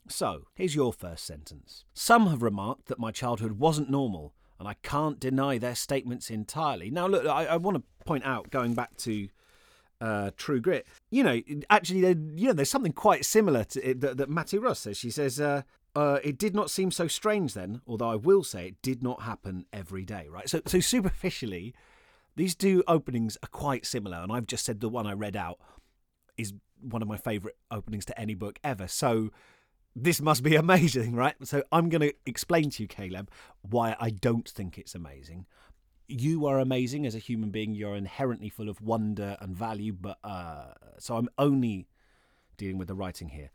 So, 0.09 0.49
here's 0.55 0.75
your 0.75 0.93
first 0.93 1.25
sentence. 1.25 1.87
Some 1.95 2.27
have 2.27 2.43
remarked 2.43 2.89
that 2.89 2.99
my 2.99 3.11
childhood 3.11 3.53
wasn't 3.53 3.89
normal, 3.89 4.35
and 4.59 4.69
I 4.69 4.75
can't 4.83 5.19
deny 5.19 5.57
their 5.57 5.75
statements 5.75 6.29
entirely. 6.29 6.91
Now, 6.91 7.07
look, 7.07 7.25
I, 7.25 7.47
I 7.47 7.57
want 7.57 7.79
to 7.79 8.05
point 8.05 8.27
out, 8.27 8.51
going 8.51 8.75
back 8.75 8.99
to 8.99 9.31
uh, 10.03 10.33
True 10.37 10.61
Grit. 10.61 10.87
You 11.11 11.23
know, 11.23 11.41
actually, 11.71 12.01
you 12.01 12.49
know, 12.49 12.53
there's 12.53 12.69
something 12.69 12.93
quite 12.93 13.25
similar 13.25 13.65
to 13.65 13.89
it 13.89 14.01
that, 14.03 14.19
that 14.19 14.29
Mattie 14.29 14.59
Ross 14.59 14.81
says. 14.81 14.99
She 14.99 15.11
says, 15.11 15.41
uh, 15.41 15.63
uh, 15.95 16.19
it 16.25 16.39
did 16.39 16.55
not 16.55 16.71
seem 16.71 16.91
so 16.91 17.07
strange 17.07 17.55
then, 17.55 17.83
although 17.87 18.11
I 18.11 18.17
will 18.17 18.43
say 18.43 18.69
it 18.69 18.83
did 18.83 19.03
not 19.03 19.23
happen 19.23 19.67
every 19.73 20.05
day, 20.05 20.27
right? 20.31 20.49
So, 20.49 20.63
so 20.67 20.81
superficially, 20.81 21.75
these 22.37 22.55
two 22.55 22.83
openings 22.89 23.37
are 23.43 23.49
quite 23.49 23.85
similar, 23.85 24.19
and 24.19 24.33
I've 24.33 24.47
just 24.47 24.65
said 24.65 24.81
the 24.81 24.89
one 24.89 25.07
I 25.07 25.13
read 25.13 25.37
out 25.37 25.59
is 26.39 26.55
one 26.81 27.03
of 27.03 27.09
my 27.09 27.17
favourite 27.17 27.57
openings 27.71 28.05
to 28.07 28.19
any 28.19 28.35
book 28.35 28.59
ever. 28.65 28.89
So, 28.89 29.31
this 29.95 30.23
must 30.23 30.43
be 30.43 30.57
amazing, 30.57 31.15
right? 31.15 31.35
So, 31.45 31.63
I'm 31.71 31.91
going 31.91 32.01
to 32.01 32.15
explain 32.25 32.71
to 32.71 32.83
you, 32.83 32.89
Caleb, 32.89 33.31
why 33.61 33.95
I 34.01 34.11
don't 34.11 34.49
think 34.49 34.79
it's 34.79 34.95
amazing. 34.95 35.47
You 36.09 36.47
are 36.47 36.59
amazing 36.59 37.07
as 37.07 37.15
a 37.15 37.19
human 37.19 37.51
being. 37.51 37.75
You're 37.75 37.97
inherently 37.97 38.49
full 38.49 38.69
of 38.69 38.81
wonder 38.81 39.37
and 39.41 39.55
value, 39.55 39.93
but 39.93 40.19
uh, 40.25 40.73
so 40.99 41.17
I'm 41.17 41.29
only 41.39 41.87
dealing 42.57 42.79
with 42.79 42.89
the 42.89 42.95
writing 42.95 43.29
here 43.29 43.51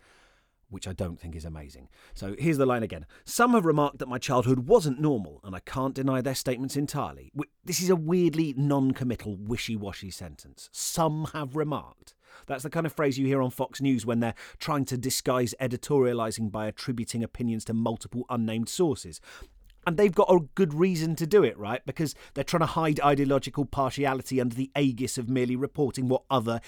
which 0.70 0.88
I 0.88 0.94
don't 0.94 1.20
think 1.20 1.36
is 1.36 1.46
amazing. 1.46 1.90
So 2.14 2.36
here's 2.38 2.58
the 2.58 2.66
line 2.66 2.84
again. 2.84 3.06
Some 3.26 3.54
have 3.54 3.66
remarked 3.66 4.00
that 4.00 4.08
my 4.08 4.18
childhood 4.18 4.60
wasn't 4.60 5.00
normal, 5.00 5.40
and 5.44 5.56
I 5.56 5.60
can't 5.60 5.96
deny 5.96 6.22
their 6.22 6.36
statements 6.36 6.76
entirely. 6.76 7.32
This 7.64 7.82
is 7.82 7.90
a 7.90 7.96
weirdly 7.96 8.54
non 8.58 8.92
committal, 8.92 9.38
wishy 9.38 9.76
washy 9.76 10.12
sentence. 10.12 10.70
Some 10.72 11.30
have 11.34 11.56
remarked. 11.56 12.14
That's 12.46 12.64
the 12.64 12.70
kind 12.70 12.86
of 12.86 12.94
phrase 12.94 13.18
you 13.18 13.26
hear 13.26 13.42
on 13.42 13.50
Fox 13.50 13.82
News 13.82 14.06
when 14.06 14.20
they're 14.20 14.36
trying 14.60 14.86
to 14.86 14.98
disguise 14.98 15.56
editorialising 15.60 16.52
by 16.52 16.68
attributing 16.68 17.24
opinions 17.24 17.66
to 17.66 17.74
multiple 17.74 18.26
unnamed 18.30 18.70
sources. 18.70 19.20
And 19.88 19.96
they've 19.96 20.14
got 20.14 20.30
a 20.30 20.42
good 20.56 20.74
reason 20.74 21.16
to 21.16 21.26
do 21.26 21.46
it, 21.46 21.58
right? 21.58 21.82
Because 21.86 22.14
they're 22.34 22.44
trying 22.44 22.60
to 22.60 22.66
hide 22.66 23.00
ideological 23.00 23.64
partiality 23.64 24.42
under 24.42 24.54
the 24.54 24.70
aegis 24.78 25.18
of 25.18 25.30
merely 25.30 25.56
reporting 25.56 26.10
what 26.10 26.24
other 26.30 26.60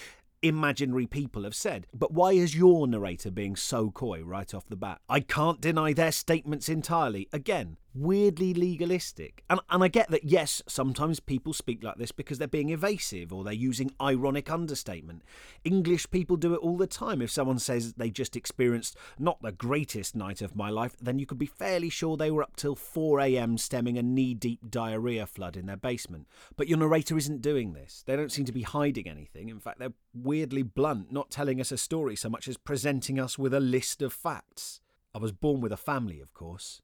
imaginary 0.42 1.06
people 1.06 1.44
have 1.44 1.54
said. 1.54 1.86
But 1.94 2.12
why 2.12 2.32
is 2.32 2.56
your 2.56 2.86
narrator 2.86 3.30
being 3.30 3.56
so 3.56 3.90
coy 3.90 4.22
right 4.22 4.52
off 4.54 4.68
the 4.68 4.76
bat? 4.76 5.00
I 5.08 5.20
can't 5.20 5.60
deny 5.60 5.92
their 5.92 6.12
statements 6.12 6.68
entirely. 6.68 7.28
Again, 7.32 7.76
weirdly 7.94 8.54
legalistic. 8.54 9.42
And, 9.50 9.60
and 9.70 9.82
I 9.82 9.88
get 9.88 10.10
that, 10.10 10.24
yes, 10.24 10.62
sometimes 10.66 11.20
people 11.20 11.52
speak 11.52 11.82
like 11.82 11.96
this 11.96 12.12
because 12.12 12.38
they're 12.38 12.48
being 12.48 12.70
evasive 12.70 13.32
or 13.32 13.44
they're 13.44 13.52
using 13.52 13.92
ironic 14.00 14.50
understatement. 14.50 15.22
English 15.64 16.10
people 16.10 16.36
do 16.36 16.54
it 16.54 16.58
all 16.58 16.76
the 16.76 16.86
time. 16.86 17.20
If 17.22 17.30
someone 17.30 17.58
says 17.58 17.94
they 17.94 18.10
just 18.10 18.36
experienced 18.36 18.96
not 19.18 19.42
the 19.42 19.52
greatest 19.52 20.14
night 20.14 20.42
of 20.42 20.56
my 20.56 20.70
life, 20.70 20.96
then 21.00 21.18
you 21.18 21.26
could 21.26 21.38
be 21.38 21.46
fairly 21.46 21.90
sure 21.90 22.16
they 22.16 22.30
were 22.30 22.42
up 22.42 22.56
till 22.56 22.76
4am 22.76 23.58
stemming 23.58 23.98
a 23.98 24.02
knee 24.02 24.34
deep 24.34 24.70
diarrhea 24.70 25.26
flood 25.26 25.56
in 25.56 25.66
their 25.66 25.76
basement. 25.76 26.26
But 26.56 26.68
your 26.68 26.78
narrator 26.78 27.16
isn't 27.16 27.42
doing 27.42 27.72
this. 27.72 28.04
They 28.06 28.16
don't 28.16 28.32
seem 28.32 28.44
to 28.46 28.52
be 28.52 28.62
hiding 28.62 29.08
anything. 29.08 29.48
In 29.48 29.60
fact, 29.60 29.78
they're 29.78 29.92
weirdly 30.14 30.62
blunt, 30.62 31.12
not 31.12 31.30
telling 31.30 31.60
us 31.60 31.72
a 31.72 31.78
story 31.78 32.16
so 32.16 32.28
much 32.28 32.48
as 32.48 32.56
presenting 32.56 33.18
us 33.18 33.38
with 33.38 33.54
a 33.54 33.60
list 33.60 34.02
of 34.02 34.12
facts. 34.12 34.80
I 35.14 35.18
was 35.18 35.32
born 35.32 35.60
with 35.60 35.72
a 35.72 35.76
family, 35.76 36.20
of 36.20 36.32
course. 36.32 36.82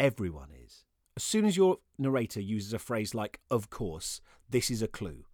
Everyone 0.00 0.48
is. 0.64 0.86
As 1.14 1.22
soon 1.22 1.44
as 1.44 1.58
your 1.58 1.76
narrator 1.98 2.40
uses 2.40 2.72
a 2.72 2.78
phrase 2.78 3.14
like, 3.14 3.38
of 3.50 3.68
course, 3.68 4.22
this 4.48 4.70
is 4.70 4.80
a 4.80 4.88
clue. 4.88 5.26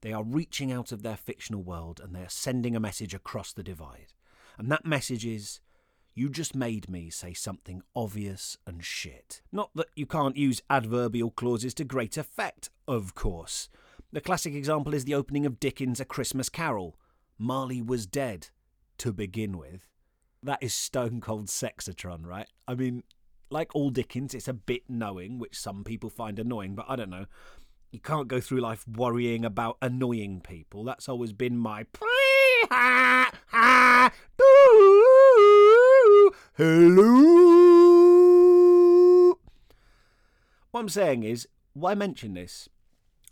They 0.00 0.12
are 0.12 0.24
reaching 0.24 0.72
out 0.72 0.90
of 0.90 1.04
their 1.04 1.16
fictional 1.16 1.62
world 1.62 2.00
and 2.02 2.12
they 2.12 2.22
are 2.22 2.28
sending 2.28 2.74
a 2.74 2.80
message 2.80 3.14
across 3.14 3.52
the 3.52 3.62
divide. 3.62 4.12
And 4.58 4.72
that 4.72 4.84
message 4.84 5.24
is, 5.24 5.60
you 6.16 6.28
just 6.30 6.56
made 6.56 6.90
me 6.90 7.10
say 7.10 7.32
something 7.32 7.80
obvious 7.94 8.56
and 8.66 8.84
shit. 8.84 9.40
Not 9.52 9.70
that 9.76 9.90
you 9.94 10.04
can't 10.04 10.36
use 10.36 10.62
adverbial 10.68 11.30
clauses 11.30 11.72
to 11.74 11.84
great 11.84 12.16
effect, 12.16 12.70
of 12.88 13.14
course. 13.14 13.68
The 14.10 14.20
classic 14.20 14.52
example 14.52 14.94
is 14.94 15.04
the 15.04 15.14
opening 15.14 15.46
of 15.46 15.60
Dickens' 15.60 16.00
A 16.00 16.04
Christmas 16.04 16.48
Carol. 16.48 16.98
Marley 17.38 17.80
was 17.80 18.04
dead, 18.04 18.48
to 18.96 19.12
begin 19.12 19.56
with. 19.56 19.86
That 20.42 20.60
is 20.60 20.74
stone 20.74 21.20
cold 21.20 21.46
sexatron, 21.46 22.26
right? 22.26 22.48
I 22.66 22.74
mean, 22.74 23.04
like 23.50 23.74
all 23.74 23.90
Dickens, 23.90 24.34
it's 24.34 24.48
a 24.48 24.52
bit 24.52 24.82
knowing, 24.88 25.38
which 25.38 25.58
some 25.58 25.84
people 25.84 26.10
find 26.10 26.38
annoying, 26.38 26.74
but 26.74 26.86
I 26.88 26.96
don't 26.96 27.10
know. 27.10 27.26
You 27.90 28.00
can't 28.00 28.28
go 28.28 28.40
through 28.40 28.60
life 28.60 28.86
worrying 28.86 29.44
about 29.44 29.78
annoying 29.80 30.40
people. 30.40 30.84
That's 30.84 31.08
always 31.08 31.32
been 31.32 31.56
my. 31.56 31.86
Hello. 36.56 37.28
What 40.70 40.80
I'm 40.80 40.88
saying 40.88 41.22
is, 41.22 41.48
why 41.72 41.94
mention 41.94 42.34
this? 42.34 42.68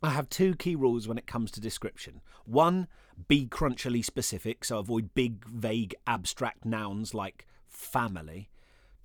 I 0.02 0.10
have 0.10 0.28
two 0.30 0.54
key 0.54 0.74
rules 0.74 1.06
when 1.06 1.18
it 1.18 1.26
comes 1.26 1.50
to 1.52 1.60
description. 1.60 2.22
One, 2.44 2.88
be 3.28 3.46
crunchily 3.46 4.04
specific, 4.04 4.64
so 4.64 4.78
avoid 4.78 5.14
big, 5.14 5.44
vague, 5.46 5.94
abstract 6.06 6.64
nouns 6.64 7.12
like 7.12 7.46
family. 7.68 8.48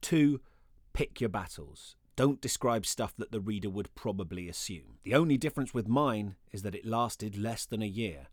Two, 0.02 0.40
pick 0.94 1.20
your 1.22 1.30
battles. 1.30 1.96
Don't 2.16 2.42
describe 2.42 2.86
stuff 2.86 3.14
that 3.18 3.32
the 3.32 3.40
reader 3.40 3.70
would 3.70 3.94
probably 3.96 4.50
assume. 4.50 5.00
The 5.04 5.16
only 5.16 5.38
difference 5.38 5.74
with 5.74 5.88
mine 5.88 6.36
is 6.52 6.62
that 6.64 6.76
it 6.76 6.86
lasted 6.86 7.38
less 7.38 7.66
than 7.66 7.82
a 7.82 7.88
year. 7.88 8.28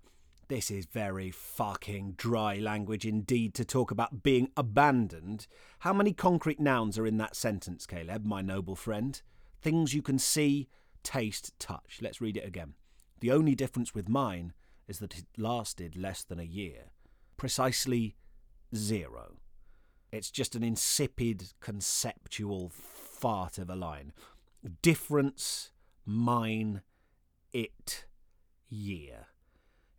This 0.49 0.71
is 0.71 0.87
very 0.87 1.31
fucking 1.31 2.15
dry 2.17 2.57
language 2.57 3.05
indeed 3.05 3.55
to 3.55 3.65
talk 3.65 3.91
about 3.91 4.23
being 4.23 4.51
abandoned. 4.57 5.47
How 5.81 5.93
many 5.93 6.13
concrete 6.13 6.59
nouns 6.59 6.99
are 6.99 7.07
in 7.07 7.19
that 7.19 7.37
sentence, 7.37 7.87
Caleb, 7.87 8.25
my 8.25 8.41
noble 8.41 8.75
friend? 8.75 9.21
Things 9.61 9.95
you 9.95 10.03
can 10.03 10.19
see, 10.19 10.69
taste, 11.03 11.53
touch. 11.59 11.99
Let's 12.01 12.21
read 12.21 12.37
it 12.37 12.47
again. 12.47 12.75
The 13.21 13.31
only 13.31 13.55
difference 13.55 13.95
with 13.95 14.09
mine 14.09 14.55
is 14.87 15.01
that 15.01 15.19
it 15.19 15.27
lasted 15.37 15.97
less 15.97 16.25
than 16.25 16.41
a 16.41 16.45
year. 16.45 16.93
Precisely 17.37 18.17
zero. 18.75 19.37
It's 20.11 20.31
just 20.31 20.55
an 20.55 20.63
insipid, 20.63 21.53
conceptual 21.61 22.71
fart 22.71 23.59
of 23.59 23.69
a 23.69 23.77
line. 23.77 24.13
Difference, 24.83 25.71
mine, 26.05 26.83
it, 27.53 28.07
year. 28.69 29.27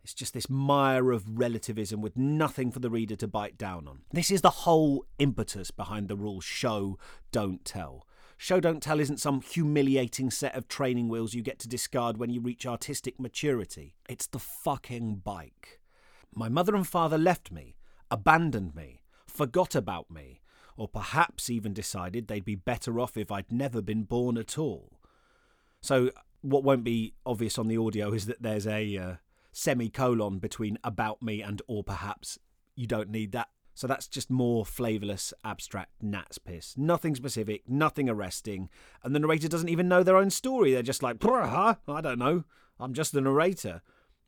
It's 0.02 0.14
just 0.14 0.34
this 0.34 0.48
mire 0.48 1.12
of 1.12 1.38
relativism 1.38 2.00
with 2.00 2.16
nothing 2.16 2.72
for 2.72 2.80
the 2.80 2.90
reader 2.90 3.16
to 3.16 3.28
bite 3.28 3.58
down 3.58 3.86
on. 3.86 4.00
This 4.12 4.30
is 4.30 4.40
the 4.40 4.50
whole 4.50 5.04
impetus 5.18 5.70
behind 5.70 6.08
the 6.08 6.16
rule 6.16 6.40
show, 6.40 6.98
don't 7.30 7.64
tell. 7.64 8.06
Show 8.42 8.58
Don't 8.58 8.82
Tell 8.82 9.00
isn't 9.00 9.20
some 9.20 9.42
humiliating 9.42 10.30
set 10.30 10.54
of 10.54 10.66
training 10.66 11.10
wheels 11.10 11.34
you 11.34 11.42
get 11.42 11.58
to 11.58 11.68
discard 11.68 12.16
when 12.16 12.30
you 12.30 12.40
reach 12.40 12.64
artistic 12.64 13.20
maturity. 13.20 13.96
It's 14.08 14.26
the 14.26 14.38
fucking 14.38 15.16
bike. 15.16 15.78
My 16.34 16.48
mother 16.48 16.74
and 16.74 16.86
father 16.86 17.18
left 17.18 17.52
me, 17.52 17.76
abandoned 18.10 18.74
me, 18.74 19.02
forgot 19.30 19.74
about 19.74 20.10
me, 20.10 20.40
or 20.76 20.88
perhaps 20.88 21.50
even 21.50 21.72
decided 21.72 22.26
they'd 22.26 22.44
be 22.44 22.54
better 22.54 23.00
off 23.00 23.16
if 23.16 23.30
I'd 23.30 23.50
never 23.50 23.80
been 23.80 24.04
born 24.04 24.36
at 24.36 24.58
all. 24.58 24.98
So, 25.80 26.10
what 26.42 26.64
won't 26.64 26.84
be 26.84 27.14
obvious 27.24 27.58
on 27.58 27.68
the 27.68 27.76
audio 27.76 28.12
is 28.12 28.26
that 28.26 28.42
there's 28.42 28.66
a 28.66 28.96
uh, 28.96 29.14
semicolon 29.52 30.38
between 30.38 30.78
about 30.84 31.22
me 31.22 31.42
and 31.42 31.60
or 31.66 31.82
perhaps. 31.82 32.38
You 32.76 32.86
don't 32.86 33.10
need 33.10 33.32
that. 33.32 33.48
So 33.74 33.86
that's 33.86 34.08
just 34.08 34.30
more 34.30 34.66
flavourless, 34.66 35.32
abstract 35.44 36.02
gnat's 36.02 36.38
piss. 36.38 36.76
Nothing 36.76 37.14
specific, 37.14 37.62
nothing 37.68 38.08
arresting, 38.10 38.68
and 39.02 39.14
the 39.14 39.18
narrator 39.18 39.48
doesn't 39.48 39.68
even 39.68 39.88
know 39.88 40.02
their 40.02 40.16
own 40.16 40.30
story. 40.30 40.72
They're 40.72 40.82
just 40.82 41.02
like, 41.02 41.16
huh? 41.22 41.76
I 41.88 42.00
don't 42.00 42.18
know. 42.18 42.44
I'm 42.78 42.92
just 42.92 43.12
the 43.12 43.20
narrator. 43.20 43.82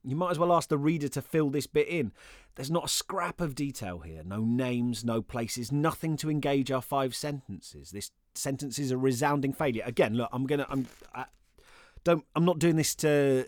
You 0.04 0.16
might 0.16 0.30
as 0.30 0.38
well 0.38 0.52
ask 0.52 0.68
the 0.68 0.78
reader 0.78 1.08
to 1.08 1.22
fill 1.22 1.50
this 1.50 1.66
bit 1.66 1.88
in. 1.88 2.12
There's 2.56 2.70
not 2.70 2.86
a 2.86 2.88
scrap 2.88 3.40
of 3.40 3.54
detail 3.54 4.00
here. 4.00 4.22
No 4.24 4.40
names, 4.40 5.04
no 5.04 5.22
places, 5.22 5.70
nothing 5.70 6.16
to 6.18 6.30
engage 6.30 6.70
our 6.70 6.82
five 6.82 7.14
sentences. 7.14 7.90
This 7.90 8.10
sentence 8.34 8.78
is 8.78 8.90
a 8.90 8.98
resounding 8.98 9.52
failure. 9.52 9.82
Again, 9.86 10.14
look, 10.14 10.28
I'm 10.32 10.46
gonna, 10.46 10.66
I'm, 10.68 10.86
I, 11.14 11.26
don't, 12.04 12.24
I'm 12.34 12.44
not 12.44 12.58
doing 12.58 12.76
this 12.76 12.94
to 12.96 13.46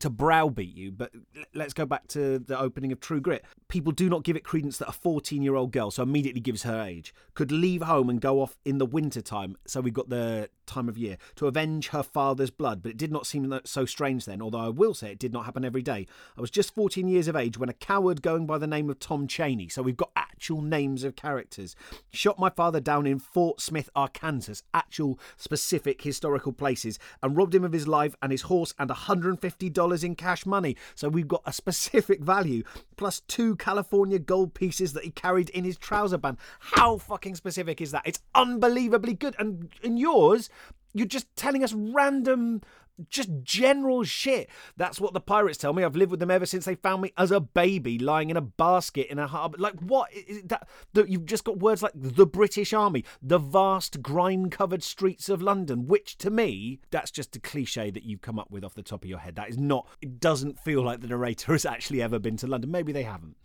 to 0.00 0.10
browbeat 0.10 0.74
you, 0.74 0.90
but 0.90 1.12
let's 1.54 1.72
go 1.72 1.86
back 1.86 2.08
to 2.08 2.38
the 2.38 2.58
opening 2.58 2.92
of 2.92 3.00
True 3.00 3.20
Grit. 3.20 3.44
People 3.68 3.92
do 3.92 4.08
not 4.08 4.24
give 4.24 4.36
it 4.36 4.44
credence 4.44 4.78
that 4.78 4.88
a 4.88 4.92
14 4.92 5.42
year 5.42 5.54
old 5.54 5.72
girl, 5.72 5.90
so 5.90 6.02
immediately 6.02 6.40
gives 6.40 6.64
her 6.64 6.80
age, 6.82 7.14
could 7.34 7.52
leave 7.52 7.82
home 7.82 8.10
and 8.10 8.20
go 8.20 8.40
off 8.40 8.56
in 8.64 8.78
the 8.78 8.86
winter 8.86 9.20
time, 9.20 9.56
so 9.66 9.80
we've 9.80 9.94
got 9.94 10.08
the 10.08 10.48
time 10.66 10.88
of 10.88 10.98
year, 10.98 11.16
to 11.36 11.46
avenge 11.46 11.88
her 11.88 12.02
father's 12.02 12.50
blood. 12.50 12.82
But 12.82 12.92
it 12.92 12.96
did 12.96 13.12
not 13.12 13.26
seem 13.26 13.60
so 13.64 13.84
strange 13.84 14.24
then, 14.24 14.42
although 14.42 14.58
I 14.58 14.68
will 14.68 14.94
say 14.94 15.12
it 15.12 15.18
did 15.18 15.32
not 15.32 15.44
happen 15.44 15.64
every 15.64 15.82
day. 15.82 16.06
I 16.36 16.40
was 16.40 16.50
just 16.50 16.74
14 16.74 17.06
years 17.06 17.28
of 17.28 17.36
age 17.36 17.58
when 17.58 17.68
a 17.68 17.74
coward 17.74 18.22
going 18.22 18.46
by 18.46 18.58
the 18.58 18.66
name 18.66 18.90
of 18.90 18.98
Tom 18.98 19.26
Chaney, 19.26 19.68
so 19.68 19.82
we've 19.82 19.96
got 19.96 20.10
actual 20.16 20.60
names 20.62 21.04
of 21.04 21.16
characters, 21.16 21.76
shot 22.10 22.38
my 22.38 22.50
father 22.50 22.80
down 22.80 23.06
in 23.06 23.18
Fort 23.18 23.60
Smith, 23.60 23.90
Arkansas, 23.94 24.62
actual 24.72 25.18
specific 25.36 26.02
historical 26.02 26.52
places, 26.52 26.98
and 27.22 27.36
robbed 27.36 27.54
him 27.54 27.64
of 27.64 27.72
his 27.72 27.86
life 27.86 28.16
and 28.22 28.32
his 28.32 28.42
horse 28.42 28.74
and 28.78 28.90
$150 28.90 29.83
in 29.92 30.14
cash 30.14 30.46
money. 30.46 30.76
So 30.94 31.08
we've 31.08 31.28
got 31.28 31.42
a 31.44 31.52
specific 31.52 32.20
value 32.20 32.62
plus 32.96 33.20
two 33.20 33.56
California 33.56 34.18
gold 34.18 34.54
pieces 34.54 34.92
that 34.94 35.04
he 35.04 35.10
carried 35.10 35.50
in 35.50 35.64
his 35.64 35.76
trouser 35.76 36.18
band. 36.18 36.38
How 36.60 36.98
fucking 36.98 37.34
specific 37.34 37.80
is 37.80 37.90
that? 37.90 38.02
It's 38.06 38.20
unbelievably 38.34 39.14
good. 39.14 39.36
And 39.38 39.68
in 39.82 39.96
yours, 39.96 40.48
you're 40.94 41.06
just 41.06 41.26
telling 41.36 41.64
us 41.64 41.72
random 41.72 42.62
just 43.10 43.30
general 43.42 44.04
shit. 44.04 44.48
That's 44.76 45.00
what 45.00 45.14
the 45.14 45.20
pirates 45.20 45.58
tell 45.58 45.72
me. 45.72 45.84
I've 45.84 45.96
lived 45.96 46.10
with 46.10 46.20
them 46.20 46.30
ever 46.30 46.46
since 46.46 46.64
they 46.64 46.74
found 46.74 47.02
me 47.02 47.12
as 47.16 47.30
a 47.30 47.40
baby 47.40 47.98
lying 47.98 48.30
in 48.30 48.36
a 48.36 48.40
basket 48.40 49.10
in 49.10 49.18
a 49.18 49.26
harbour. 49.26 49.58
Like, 49.58 49.78
what? 49.80 50.10
That, 50.44 50.68
that, 50.92 51.08
you've 51.08 51.26
just 51.26 51.44
got 51.44 51.58
words 51.58 51.82
like 51.82 51.92
the 51.94 52.26
British 52.26 52.72
Army, 52.72 53.04
the 53.20 53.38
vast 53.38 54.02
grime 54.02 54.50
covered 54.50 54.82
streets 54.82 55.28
of 55.28 55.42
London, 55.42 55.86
which 55.86 56.16
to 56.18 56.30
me, 56.30 56.80
that's 56.90 57.10
just 57.10 57.36
a 57.36 57.40
cliche 57.40 57.90
that 57.90 58.04
you've 58.04 58.22
come 58.22 58.38
up 58.38 58.50
with 58.50 58.64
off 58.64 58.74
the 58.74 58.82
top 58.82 59.04
of 59.04 59.10
your 59.10 59.18
head. 59.18 59.36
That 59.36 59.48
is 59.48 59.58
not, 59.58 59.88
it 60.00 60.20
doesn't 60.20 60.58
feel 60.58 60.82
like 60.82 61.00
the 61.00 61.08
narrator 61.08 61.52
has 61.52 61.66
actually 61.66 62.02
ever 62.02 62.18
been 62.18 62.36
to 62.38 62.46
London. 62.46 62.70
Maybe 62.70 62.92
they 62.92 63.02
haven't. 63.02 63.36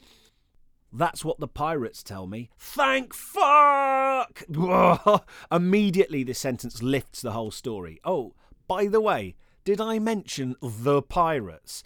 That's 0.91 1.23
what 1.23 1.39
the 1.39 1.47
pirates 1.47 2.01
tell 2.01 2.25
me. 2.25 2.49
Thank 2.57 3.13
fuck! 3.13 4.43
Immediately, 5.51 6.23
this 6.23 6.39
sentence 6.39 6.81
lifts 6.81 7.21
the 7.21 7.31
whole 7.31 7.51
story. 7.51 7.99
Oh, 8.03 8.33
by 8.69 8.85
the 8.85 9.01
way, 9.01 9.35
did 9.65 9.81
I 9.81 9.97
mention 9.97 10.55
the 10.61 11.01
pirates? 11.01 11.83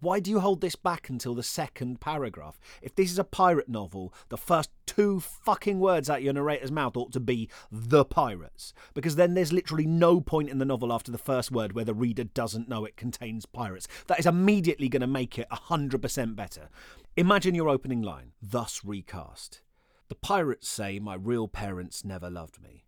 Why 0.00 0.18
do 0.18 0.32
you 0.32 0.40
hold 0.40 0.60
this 0.60 0.74
back 0.74 1.08
until 1.08 1.32
the 1.32 1.44
second 1.44 2.00
paragraph? 2.00 2.58
If 2.82 2.96
this 2.96 3.12
is 3.12 3.20
a 3.20 3.24
pirate 3.24 3.68
novel, 3.68 4.12
the 4.30 4.36
first 4.36 4.70
two 4.84 5.20
fucking 5.20 5.78
words 5.78 6.10
out 6.10 6.24
your 6.24 6.32
narrator's 6.32 6.72
mouth 6.72 6.96
ought 6.96 7.12
to 7.12 7.20
be 7.20 7.48
the 7.70 8.04
pirates. 8.04 8.74
Because 8.94 9.14
then 9.14 9.34
there's 9.34 9.52
literally 9.52 9.86
no 9.86 10.20
point 10.20 10.50
in 10.50 10.58
the 10.58 10.64
novel 10.64 10.92
after 10.92 11.12
the 11.12 11.18
first 11.18 11.52
word 11.52 11.72
where 11.72 11.84
the 11.84 11.94
reader 11.94 12.24
doesn't 12.24 12.68
know 12.68 12.84
it 12.84 12.96
contains 12.96 13.46
pirates. 13.46 13.86
That 14.08 14.18
is 14.18 14.26
immediately 14.26 14.88
going 14.88 15.02
to 15.02 15.06
make 15.06 15.38
it 15.38 15.46
100% 15.50 16.34
better. 16.34 16.68
Imagine 17.16 17.54
your 17.54 17.68
opening 17.68 18.02
line, 18.02 18.32
thus 18.42 18.80
recast. 18.84 19.60
The 20.08 20.16
pirates 20.16 20.68
say 20.68 20.98
my 20.98 21.14
real 21.14 21.46
parents 21.46 22.04
never 22.04 22.28
loved 22.28 22.60
me. 22.60 22.83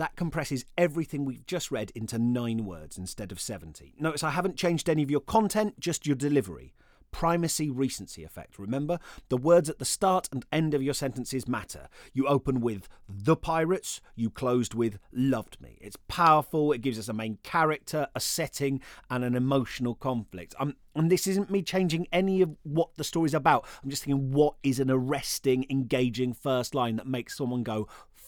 That 0.00 0.16
compresses 0.16 0.64
everything 0.78 1.26
we've 1.26 1.44
just 1.44 1.70
read 1.70 1.92
into 1.94 2.18
nine 2.18 2.64
words 2.64 2.96
instead 2.96 3.30
of 3.32 3.38
70. 3.38 3.96
Notice 4.00 4.24
I 4.24 4.30
haven't 4.30 4.56
changed 4.56 4.88
any 4.88 5.02
of 5.02 5.10
your 5.10 5.20
content, 5.20 5.78
just 5.78 6.06
your 6.06 6.16
delivery. 6.16 6.72
Primacy 7.12 7.68
recency 7.68 8.24
effect. 8.24 8.58
Remember, 8.58 8.98
the 9.28 9.36
words 9.36 9.68
at 9.68 9.78
the 9.78 9.84
start 9.84 10.26
and 10.32 10.46
end 10.50 10.72
of 10.72 10.82
your 10.82 10.94
sentences 10.94 11.46
matter. 11.46 11.86
You 12.14 12.26
open 12.28 12.62
with 12.62 12.88
the 13.10 13.36
pirates, 13.36 14.00
you 14.16 14.30
closed 14.30 14.72
with 14.72 14.98
loved 15.12 15.60
me. 15.60 15.76
It's 15.82 15.98
powerful, 16.08 16.72
it 16.72 16.80
gives 16.80 16.98
us 16.98 17.08
a 17.08 17.12
main 17.12 17.36
character, 17.42 18.06
a 18.14 18.20
setting, 18.20 18.80
and 19.10 19.22
an 19.22 19.34
emotional 19.34 19.94
conflict. 19.94 20.54
I'm, 20.58 20.76
and 20.94 21.10
this 21.10 21.26
isn't 21.26 21.50
me 21.50 21.60
changing 21.62 22.06
any 22.10 22.40
of 22.40 22.56
what 22.62 22.94
the 22.96 23.04
story's 23.04 23.34
about. 23.34 23.66
I'm 23.82 23.90
just 23.90 24.04
thinking, 24.04 24.32
what 24.32 24.54
is 24.62 24.80
an 24.80 24.90
arresting, 24.90 25.66
engaging 25.68 26.32
first 26.32 26.74
line 26.74 26.96
that 26.96 27.06
makes 27.06 27.36
someone 27.36 27.64
go, 27.64 27.86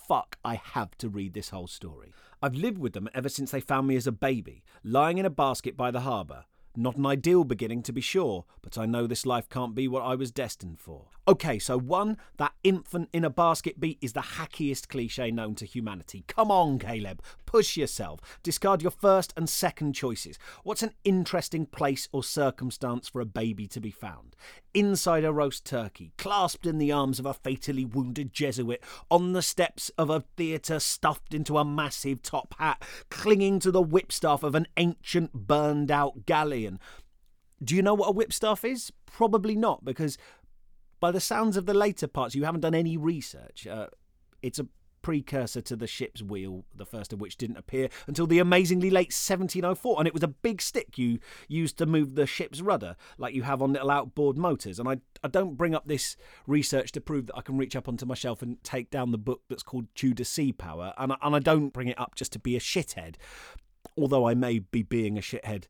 fuck, 0.08 0.36
I 0.44 0.54
have 0.56 0.96
to 0.98 1.08
read 1.08 1.34
this 1.34 1.50
whole 1.50 1.66
story. 1.66 2.12
I've 2.42 2.54
lived 2.54 2.78
with 2.78 2.92
them 2.92 3.08
ever 3.14 3.28
since 3.28 3.50
they 3.50 3.60
found 3.60 3.86
me 3.86 3.96
as 3.96 4.06
a 4.06 4.12
baby, 4.12 4.64
lying 4.82 5.18
in 5.18 5.26
a 5.26 5.30
basket 5.30 5.76
by 5.76 5.90
the 5.90 6.00
harbour. 6.00 6.44
Not 6.74 6.96
an 6.96 7.04
ideal 7.04 7.44
beginning, 7.44 7.82
to 7.82 7.92
be 7.92 8.00
sure, 8.00 8.46
but 8.62 8.78
I 8.78 8.86
know 8.86 9.06
this 9.06 9.26
life 9.26 9.46
can't 9.50 9.74
be 9.74 9.86
what 9.88 10.02
I 10.02 10.14
was 10.14 10.30
destined 10.30 10.80
for. 10.80 11.08
Okay, 11.28 11.58
so 11.58 11.78
one, 11.78 12.16
that 12.38 12.54
infant 12.64 13.10
in 13.12 13.26
a 13.26 13.30
basket 13.30 13.78
beat 13.78 13.98
is 14.00 14.14
the 14.14 14.20
hackiest 14.20 14.88
cliche 14.88 15.30
known 15.30 15.54
to 15.56 15.66
humanity. 15.66 16.24
Come 16.28 16.50
on, 16.50 16.78
Caleb, 16.78 17.22
push 17.44 17.76
yourself. 17.76 18.20
Discard 18.42 18.80
your 18.80 18.90
first 18.90 19.34
and 19.36 19.50
second 19.50 19.92
choices. 19.92 20.38
What's 20.64 20.82
an 20.82 20.94
interesting 21.04 21.66
place 21.66 22.08
or 22.10 22.24
circumstance 22.24 23.06
for 23.06 23.20
a 23.20 23.26
baby 23.26 23.66
to 23.68 23.80
be 23.80 23.90
found? 23.90 24.34
Inside 24.74 25.24
a 25.24 25.32
roast 25.32 25.66
turkey, 25.66 26.12
clasped 26.16 26.64
in 26.64 26.78
the 26.78 26.90
arms 26.90 27.18
of 27.18 27.26
a 27.26 27.34
fatally 27.34 27.84
wounded 27.84 28.32
Jesuit, 28.32 28.82
on 29.10 29.34
the 29.34 29.42
steps 29.42 29.90
of 29.98 30.08
a 30.08 30.24
theatre 30.36 30.80
stuffed 30.80 31.34
into 31.34 31.58
a 31.58 31.64
massive 31.64 32.22
top 32.22 32.54
hat, 32.58 32.82
clinging 33.10 33.58
to 33.60 33.70
the 33.70 33.82
whipstaff 33.82 34.42
of 34.42 34.54
an 34.54 34.66
ancient 34.78 35.34
burned 35.34 35.90
out 35.90 36.24
galleon. 36.24 36.80
Do 37.62 37.76
you 37.76 37.82
know 37.82 37.92
what 37.92 38.08
a 38.08 38.12
whipstaff 38.12 38.64
is? 38.64 38.90
Probably 39.04 39.56
not, 39.56 39.84
because 39.84 40.16
by 41.00 41.10
the 41.10 41.20
sounds 41.20 41.58
of 41.58 41.66
the 41.66 41.74
later 41.74 42.06
parts, 42.06 42.34
you 42.34 42.44
haven't 42.44 42.62
done 42.62 42.74
any 42.74 42.96
research. 42.96 43.66
Uh, 43.66 43.88
it's 44.40 44.58
a 44.58 44.66
precursor 45.02 45.60
to 45.60 45.76
the 45.76 45.86
ship's 45.86 46.22
wheel, 46.22 46.64
the 46.74 46.86
first 46.86 47.12
of 47.12 47.20
which 47.20 47.36
didn't 47.36 47.56
appear 47.56 47.88
until 48.06 48.26
the 48.26 48.38
amazingly 48.38 48.90
late 48.90 49.12
1704. 49.12 49.98
And 49.98 50.06
it 50.06 50.14
was 50.14 50.22
a 50.22 50.28
big 50.28 50.62
stick 50.62 50.96
you 50.96 51.18
used 51.48 51.76
to 51.78 51.86
move 51.86 52.14
the 52.14 52.26
ship's 52.26 52.60
rudder, 52.60 52.96
like 53.18 53.34
you 53.34 53.42
have 53.42 53.60
on 53.60 53.72
little 53.72 53.90
outboard 53.90 54.36
motors. 54.36 54.78
And 54.78 54.88
I, 54.88 54.98
I 55.22 55.28
don't 55.28 55.56
bring 55.56 55.74
up 55.74 55.86
this 55.86 56.16
research 56.46 56.92
to 56.92 57.00
prove 57.00 57.26
that 57.26 57.36
I 57.36 57.42
can 57.42 57.56
reach 57.56 57.76
up 57.76 57.88
onto 57.88 58.06
my 58.06 58.14
shelf 58.14 58.42
and 58.42 58.62
take 58.62 58.90
down 58.90 59.10
the 59.10 59.18
book 59.18 59.42
that's 59.48 59.62
called 59.62 59.86
Tudor 59.94 60.24
Sea 60.24 60.52
Power. 60.52 60.94
And 60.96 61.12
I, 61.12 61.16
and 61.22 61.36
I 61.36 61.38
don't 61.38 61.72
bring 61.72 61.88
it 61.88 62.00
up 62.00 62.14
just 62.14 62.32
to 62.32 62.38
be 62.38 62.56
a 62.56 62.60
shithead, 62.60 63.16
although 63.96 64.26
I 64.26 64.34
may 64.34 64.60
be 64.60 64.82
being 64.82 65.18
a 65.18 65.20
shithead 65.20 65.64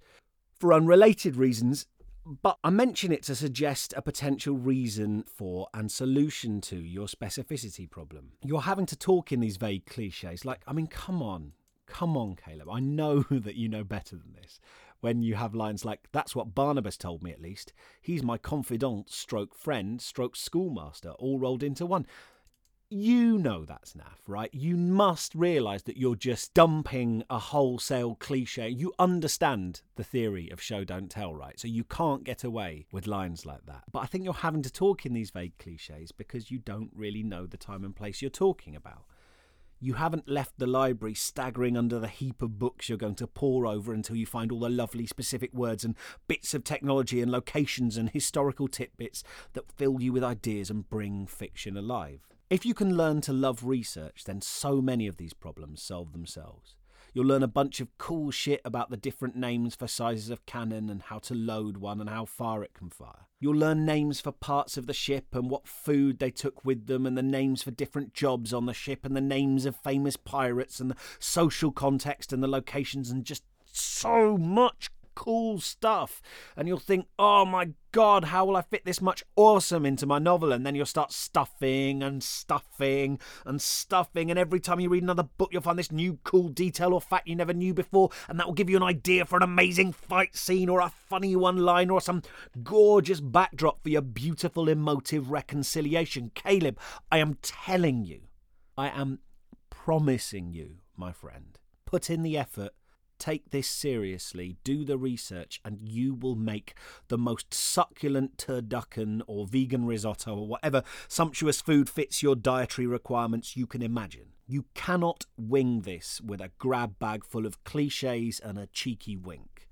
for 0.58 0.72
unrelated 0.72 1.36
reasons 1.36 1.86
but 2.24 2.58
I 2.62 2.70
mention 2.70 3.12
it 3.12 3.22
to 3.24 3.34
suggest 3.34 3.94
a 3.96 4.02
potential 4.02 4.56
reason 4.56 5.24
for 5.24 5.68
and 5.74 5.90
solution 5.90 6.60
to 6.62 6.76
your 6.76 7.06
specificity 7.06 7.90
problem. 7.90 8.32
You're 8.44 8.62
having 8.62 8.86
to 8.86 8.96
talk 8.96 9.32
in 9.32 9.40
these 9.40 9.56
vague 9.56 9.86
cliches. 9.86 10.44
Like, 10.44 10.60
I 10.66 10.72
mean, 10.72 10.86
come 10.86 11.22
on. 11.22 11.52
Come 11.86 12.16
on, 12.16 12.36
Caleb. 12.36 12.68
I 12.70 12.80
know 12.80 13.22
that 13.30 13.56
you 13.56 13.68
know 13.68 13.84
better 13.84 14.16
than 14.16 14.34
this. 14.40 14.60
When 15.00 15.22
you 15.22 15.34
have 15.34 15.52
lines 15.52 15.84
like, 15.84 16.08
that's 16.12 16.36
what 16.36 16.54
Barnabas 16.54 16.96
told 16.96 17.24
me 17.24 17.32
at 17.32 17.42
least. 17.42 17.72
He's 18.00 18.22
my 18.22 18.38
confidant, 18.38 19.10
stroke 19.10 19.54
friend, 19.54 20.00
stroke 20.00 20.36
schoolmaster, 20.36 21.10
all 21.10 21.40
rolled 21.40 21.64
into 21.64 21.84
one 21.84 22.06
you 22.92 23.31
know 23.42 23.64
that's 23.64 23.94
naff, 23.94 24.20
right? 24.26 24.48
You 24.52 24.76
must 24.76 25.34
realise 25.34 25.82
that 25.82 25.96
you're 25.96 26.16
just 26.16 26.54
dumping 26.54 27.24
a 27.28 27.38
wholesale 27.38 28.14
cliche. 28.14 28.68
You 28.68 28.92
understand 28.98 29.82
the 29.96 30.04
theory 30.04 30.48
of 30.50 30.62
show 30.62 30.84
don't 30.84 31.10
tell, 31.10 31.34
right? 31.34 31.58
So 31.58 31.68
you 31.68 31.84
can't 31.84 32.24
get 32.24 32.44
away 32.44 32.86
with 32.92 33.06
lines 33.06 33.44
like 33.44 33.66
that. 33.66 33.84
But 33.90 34.00
I 34.00 34.06
think 34.06 34.24
you're 34.24 34.32
having 34.34 34.62
to 34.62 34.72
talk 34.72 35.04
in 35.04 35.12
these 35.12 35.30
vague 35.30 35.58
cliches 35.58 36.12
because 36.12 36.50
you 36.50 36.58
don't 36.58 36.90
really 36.94 37.22
know 37.22 37.46
the 37.46 37.56
time 37.56 37.84
and 37.84 37.94
place 37.94 38.22
you're 38.22 38.30
talking 38.30 38.74
about. 38.76 39.04
You 39.80 39.94
haven't 39.94 40.28
left 40.28 40.58
the 40.58 40.68
library 40.68 41.14
staggering 41.14 41.76
under 41.76 41.98
the 41.98 42.06
heap 42.06 42.40
of 42.40 42.56
books 42.56 42.88
you're 42.88 42.96
going 42.96 43.16
to 43.16 43.26
pore 43.26 43.66
over 43.66 43.92
until 43.92 44.14
you 44.14 44.26
find 44.26 44.52
all 44.52 44.60
the 44.60 44.68
lovely 44.68 45.06
specific 45.08 45.52
words 45.52 45.84
and 45.84 45.96
bits 46.28 46.54
of 46.54 46.62
technology 46.62 47.20
and 47.20 47.32
locations 47.32 47.96
and 47.96 48.08
historical 48.08 48.68
tidbits 48.68 49.24
that 49.54 49.72
fill 49.72 50.00
you 50.00 50.12
with 50.12 50.22
ideas 50.22 50.70
and 50.70 50.88
bring 50.88 51.26
fiction 51.26 51.76
alive. 51.76 52.31
If 52.52 52.66
you 52.66 52.74
can 52.74 52.98
learn 52.98 53.22
to 53.22 53.32
love 53.32 53.64
research, 53.64 54.24
then 54.24 54.42
so 54.42 54.82
many 54.82 55.06
of 55.06 55.16
these 55.16 55.32
problems 55.32 55.82
solve 55.82 56.12
themselves. 56.12 56.76
You'll 57.14 57.24
learn 57.24 57.42
a 57.42 57.48
bunch 57.48 57.80
of 57.80 57.96
cool 57.96 58.30
shit 58.30 58.60
about 58.62 58.90
the 58.90 58.98
different 58.98 59.36
names 59.36 59.74
for 59.74 59.88
sizes 59.88 60.28
of 60.28 60.44
cannon 60.44 60.90
and 60.90 61.00
how 61.00 61.18
to 61.20 61.34
load 61.34 61.78
one 61.78 61.98
and 61.98 62.10
how 62.10 62.26
far 62.26 62.62
it 62.62 62.74
can 62.74 62.90
fire. 62.90 63.26
You'll 63.40 63.56
learn 63.56 63.86
names 63.86 64.20
for 64.20 64.32
parts 64.32 64.76
of 64.76 64.86
the 64.86 64.92
ship 64.92 65.28
and 65.32 65.48
what 65.48 65.66
food 65.66 66.18
they 66.18 66.30
took 66.30 66.62
with 66.62 66.88
them, 66.88 67.06
and 67.06 67.16
the 67.16 67.22
names 67.22 67.62
for 67.62 67.70
different 67.70 68.12
jobs 68.12 68.52
on 68.52 68.66
the 68.66 68.74
ship, 68.74 69.06
and 69.06 69.16
the 69.16 69.22
names 69.22 69.64
of 69.64 69.74
famous 69.74 70.18
pirates, 70.18 70.78
and 70.78 70.90
the 70.90 70.96
social 71.18 71.72
context 71.72 72.34
and 72.34 72.42
the 72.42 72.48
locations, 72.48 73.10
and 73.10 73.24
just 73.24 73.44
so 73.64 74.36
much 74.36 74.90
cool 75.14 75.60
stuff. 75.60 76.22
And 76.56 76.68
you'll 76.68 76.78
think, 76.78 77.06
oh 77.18 77.44
my 77.44 77.70
god, 77.92 78.24
how 78.24 78.44
will 78.44 78.56
I 78.56 78.62
fit 78.62 78.84
this 78.84 79.00
much 79.00 79.22
awesome 79.36 79.84
into 79.84 80.06
my 80.06 80.18
novel? 80.18 80.52
And 80.52 80.64
then 80.64 80.74
you'll 80.74 80.86
start 80.86 81.12
stuffing 81.12 82.02
and 82.02 82.22
stuffing 82.22 83.18
and 83.44 83.60
stuffing. 83.60 84.30
And 84.30 84.38
every 84.38 84.60
time 84.60 84.80
you 84.80 84.88
read 84.88 85.02
another 85.02 85.28
book, 85.36 85.50
you'll 85.52 85.62
find 85.62 85.78
this 85.78 85.92
new 85.92 86.18
cool 86.24 86.48
detail 86.48 86.94
or 86.94 87.00
fact 87.00 87.28
you 87.28 87.36
never 87.36 87.52
knew 87.52 87.74
before. 87.74 88.10
And 88.28 88.38
that 88.38 88.46
will 88.46 88.54
give 88.54 88.70
you 88.70 88.76
an 88.76 88.82
idea 88.82 89.24
for 89.24 89.36
an 89.36 89.42
amazing 89.42 89.92
fight 89.92 90.36
scene 90.36 90.68
or 90.68 90.80
a 90.80 90.92
funny 91.08 91.36
one 91.36 91.58
line 91.58 91.90
or 91.90 92.00
some 92.00 92.22
gorgeous 92.62 93.20
backdrop 93.20 93.82
for 93.82 93.90
your 93.90 94.02
beautiful 94.02 94.68
emotive 94.68 95.30
reconciliation. 95.30 96.30
Caleb, 96.34 96.78
I 97.10 97.18
am 97.18 97.38
telling 97.42 98.04
you, 98.04 98.22
I 98.76 98.88
am 98.88 99.20
promising 99.70 100.52
you, 100.52 100.76
my 100.96 101.12
friend, 101.12 101.58
put 101.84 102.08
in 102.08 102.22
the 102.22 102.38
effort 102.38 102.72
take 103.22 103.50
this 103.50 103.68
seriously, 103.68 104.56
do 104.64 104.84
the 104.84 104.98
research, 104.98 105.60
and 105.64 105.78
you 105.80 106.12
will 106.12 106.34
make 106.34 106.74
the 107.06 107.16
most 107.16 107.54
succulent 107.54 108.36
turducken 108.36 109.22
or 109.28 109.46
vegan 109.46 109.86
risotto 109.86 110.34
or 110.34 110.48
whatever 110.48 110.82
sumptuous 111.06 111.60
food 111.60 111.88
fits 111.88 112.20
your 112.20 112.34
dietary 112.34 112.84
requirements 112.84 113.56
you 113.56 113.64
can 113.64 113.80
imagine. 113.80 114.32
You 114.48 114.64
cannot 114.74 115.26
wing 115.36 115.82
this 115.82 116.20
with 116.20 116.40
a 116.40 116.50
grab 116.58 116.98
bag 116.98 117.24
full 117.24 117.46
of 117.46 117.62
cliches 117.62 118.40
and 118.40 118.58
a 118.58 118.66
cheeky 118.66 119.16
wink. 119.16 119.68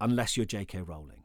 Unless 0.00 0.38
you're 0.38 0.46
J.K. 0.46 0.80
Rowling. 0.80 1.24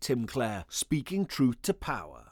Tim 0.00 0.26
Clare, 0.26 0.64
speaking 0.68 1.26
truth 1.26 1.62
to 1.62 1.72
power. 1.74 2.25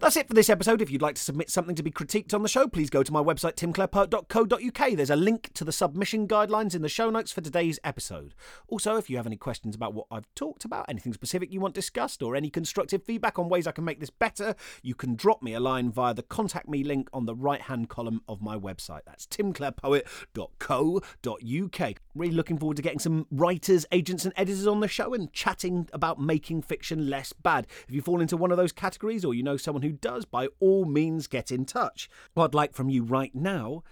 That's 0.00 0.16
it 0.16 0.28
for 0.28 0.34
this 0.34 0.48
episode. 0.48 0.80
If 0.80 0.90
you'd 0.90 1.02
like 1.02 1.16
to 1.16 1.22
submit 1.22 1.50
something 1.50 1.74
to 1.74 1.82
be 1.82 1.90
critiqued 1.90 2.32
on 2.32 2.42
the 2.42 2.48
show, 2.48 2.66
please 2.66 2.88
go 2.88 3.02
to 3.02 3.12
my 3.12 3.22
website, 3.22 3.56
timclarepoet.co.uk. 3.56 4.96
There's 4.96 5.10
a 5.10 5.16
link 5.16 5.52
to 5.52 5.62
the 5.62 5.72
submission 5.72 6.26
guidelines 6.26 6.74
in 6.74 6.80
the 6.80 6.88
show 6.88 7.10
notes 7.10 7.32
for 7.32 7.42
today's 7.42 7.78
episode. 7.84 8.34
Also, 8.68 8.96
if 8.96 9.10
you 9.10 9.18
have 9.18 9.26
any 9.26 9.36
questions 9.36 9.74
about 9.74 9.92
what 9.92 10.06
I've 10.10 10.34
talked 10.34 10.64
about, 10.64 10.86
anything 10.88 11.12
specific 11.12 11.52
you 11.52 11.60
want 11.60 11.74
discussed, 11.74 12.22
or 12.22 12.34
any 12.34 12.48
constructive 12.48 13.04
feedback 13.04 13.38
on 13.38 13.50
ways 13.50 13.66
I 13.66 13.72
can 13.72 13.84
make 13.84 14.00
this 14.00 14.08
better, 14.08 14.54
you 14.82 14.94
can 14.94 15.16
drop 15.16 15.42
me 15.42 15.52
a 15.52 15.60
line 15.60 15.92
via 15.92 16.14
the 16.14 16.22
contact 16.22 16.66
me 16.66 16.82
link 16.82 17.10
on 17.12 17.26
the 17.26 17.34
right 17.34 17.60
hand 17.60 17.90
column 17.90 18.22
of 18.26 18.40
my 18.40 18.56
website. 18.56 19.02
That's 19.04 19.26
timclarepoet.co.uk. 19.26 21.94
Really 22.14 22.34
looking 22.34 22.56
forward 22.56 22.78
to 22.78 22.82
getting 22.82 23.00
some 23.00 23.26
writers, 23.30 23.84
agents, 23.92 24.24
and 24.24 24.32
editors 24.34 24.66
on 24.66 24.80
the 24.80 24.88
show 24.88 25.12
and 25.12 25.30
chatting 25.34 25.90
about 25.92 26.18
making 26.18 26.62
fiction 26.62 27.10
less 27.10 27.34
bad. 27.34 27.66
If 27.86 27.94
you 27.94 28.00
fall 28.00 28.22
into 28.22 28.38
one 28.38 28.50
of 28.50 28.56
those 28.56 28.72
categories 28.72 29.26
or 29.26 29.34
you 29.34 29.42
know 29.42 29.58
someone 29.58 29.82
who 29.82 29.89
who 29.90 29.96
does, 29.96 30.24
by 30.24 30.48
all 30.60 30.84
means 30.84 31.26
get 31.26 31.50
in 31.50 31.64
touch. 31.64 32.08
What 32.34 32.44
I'd 32.44 32.54
like 32.54 32.74
from 32.74 32.88
you 32.88 33.02
right 33.02 33.34
now 33.34 33.82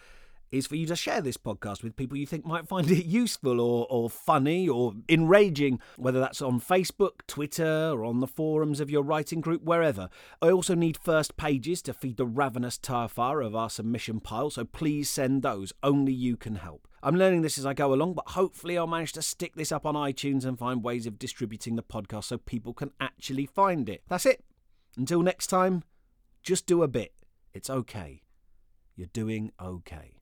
is 0.51 0.67
for 0.67 0.77
you 0.77 0.87
to 0.87 0.97
share 0.97 1.21
this 1.21 1.37
podcast 1.37 1.83
with 1.83 1.97
people 1.97 2.17
you 2.17 2.27
think 2.27 2.47
might 2.47 2.69
find 2.69 2.91
it 2.91 3.05
useful 3.05 3.61
or, 3.61 3.87
or 3.91 4.09
funny 4.09 4.69
or 4.69 4.95
enraging, 5.09 5.81
whether 5.97 6.21
that's 6.21 6.41
on 6.41 6.61
Facebook, 6.61 7.27
Twitter, 7.27 7.91
or 7.91 8.05
on 8.05 8.21
the 8.21 8.27
forums 8.27 8.81
of 8.81 8.91
your 8.91 9.03
writing 9.03 9.41
group, 9.41 9.63
wherever. 9.63 10.09
I 10.41 10.51
also 10.51 10.75
need 10.75 10.97
first 10.97 11.37
pages 11.37 11.83
to 11.83 11.93
feed 11.93 12.17
the 12.17 12.27
ravenous 12.27 12.79
tarfar 12.79 13.45
of 13.45 13.55
our 13.55 13.69
submission 13.69 14.21
pile, 14.21 14.51
so 14.51 14.65
please 14.65 15.11
send 15.11 15.43
those. 15.43 15.73
Only 15.83 16.13
you 16.13 16.37
can 16.37 16.57
help. 16.57 16.87
I'm 17.03 17.17
learning 17.17 17.43
this 17.43 17.59
as 17.59 17.67
I 17.67 17.75
go 17.75 17.93
along, 17.93 18.15
but 18.15 18.31
hopefully 18.31 18.77
I'll 18.79 18.87
manage 18.87 19.13
to 19.13 19.23
stick 19.23 19.55
this 19.55 19.71
up 19.71 19.87
on 19.87 19.95
iTunes 19.95 20.45
and 20.45 20.59
find 20.59 20.83
ways 20.83 21.07
of 21.07 21.19
distributing 21.19 21.77
the 21.77 21.83
podcast 21.83 22.25
so 22.25 22.39
people 22.39 22.73
can 22.73 22.91
actually 23.01 23.47
find 23.47 23.89
it. 23.89 24.03
That's 24.09 24.27
it. 24.27 24.45
Until 24.99 25.23
next 25.23 25.47
time, 25.47 25.85
just 26.43 26.67
do 26.67 26.83
a 26.83 26.89
bit. 26.89 27.13
It's 27.55 27.71
okay. 27.71 28.25
You're 28.97 29.07
doing 29.13 29.53
okay. 29.63 30.18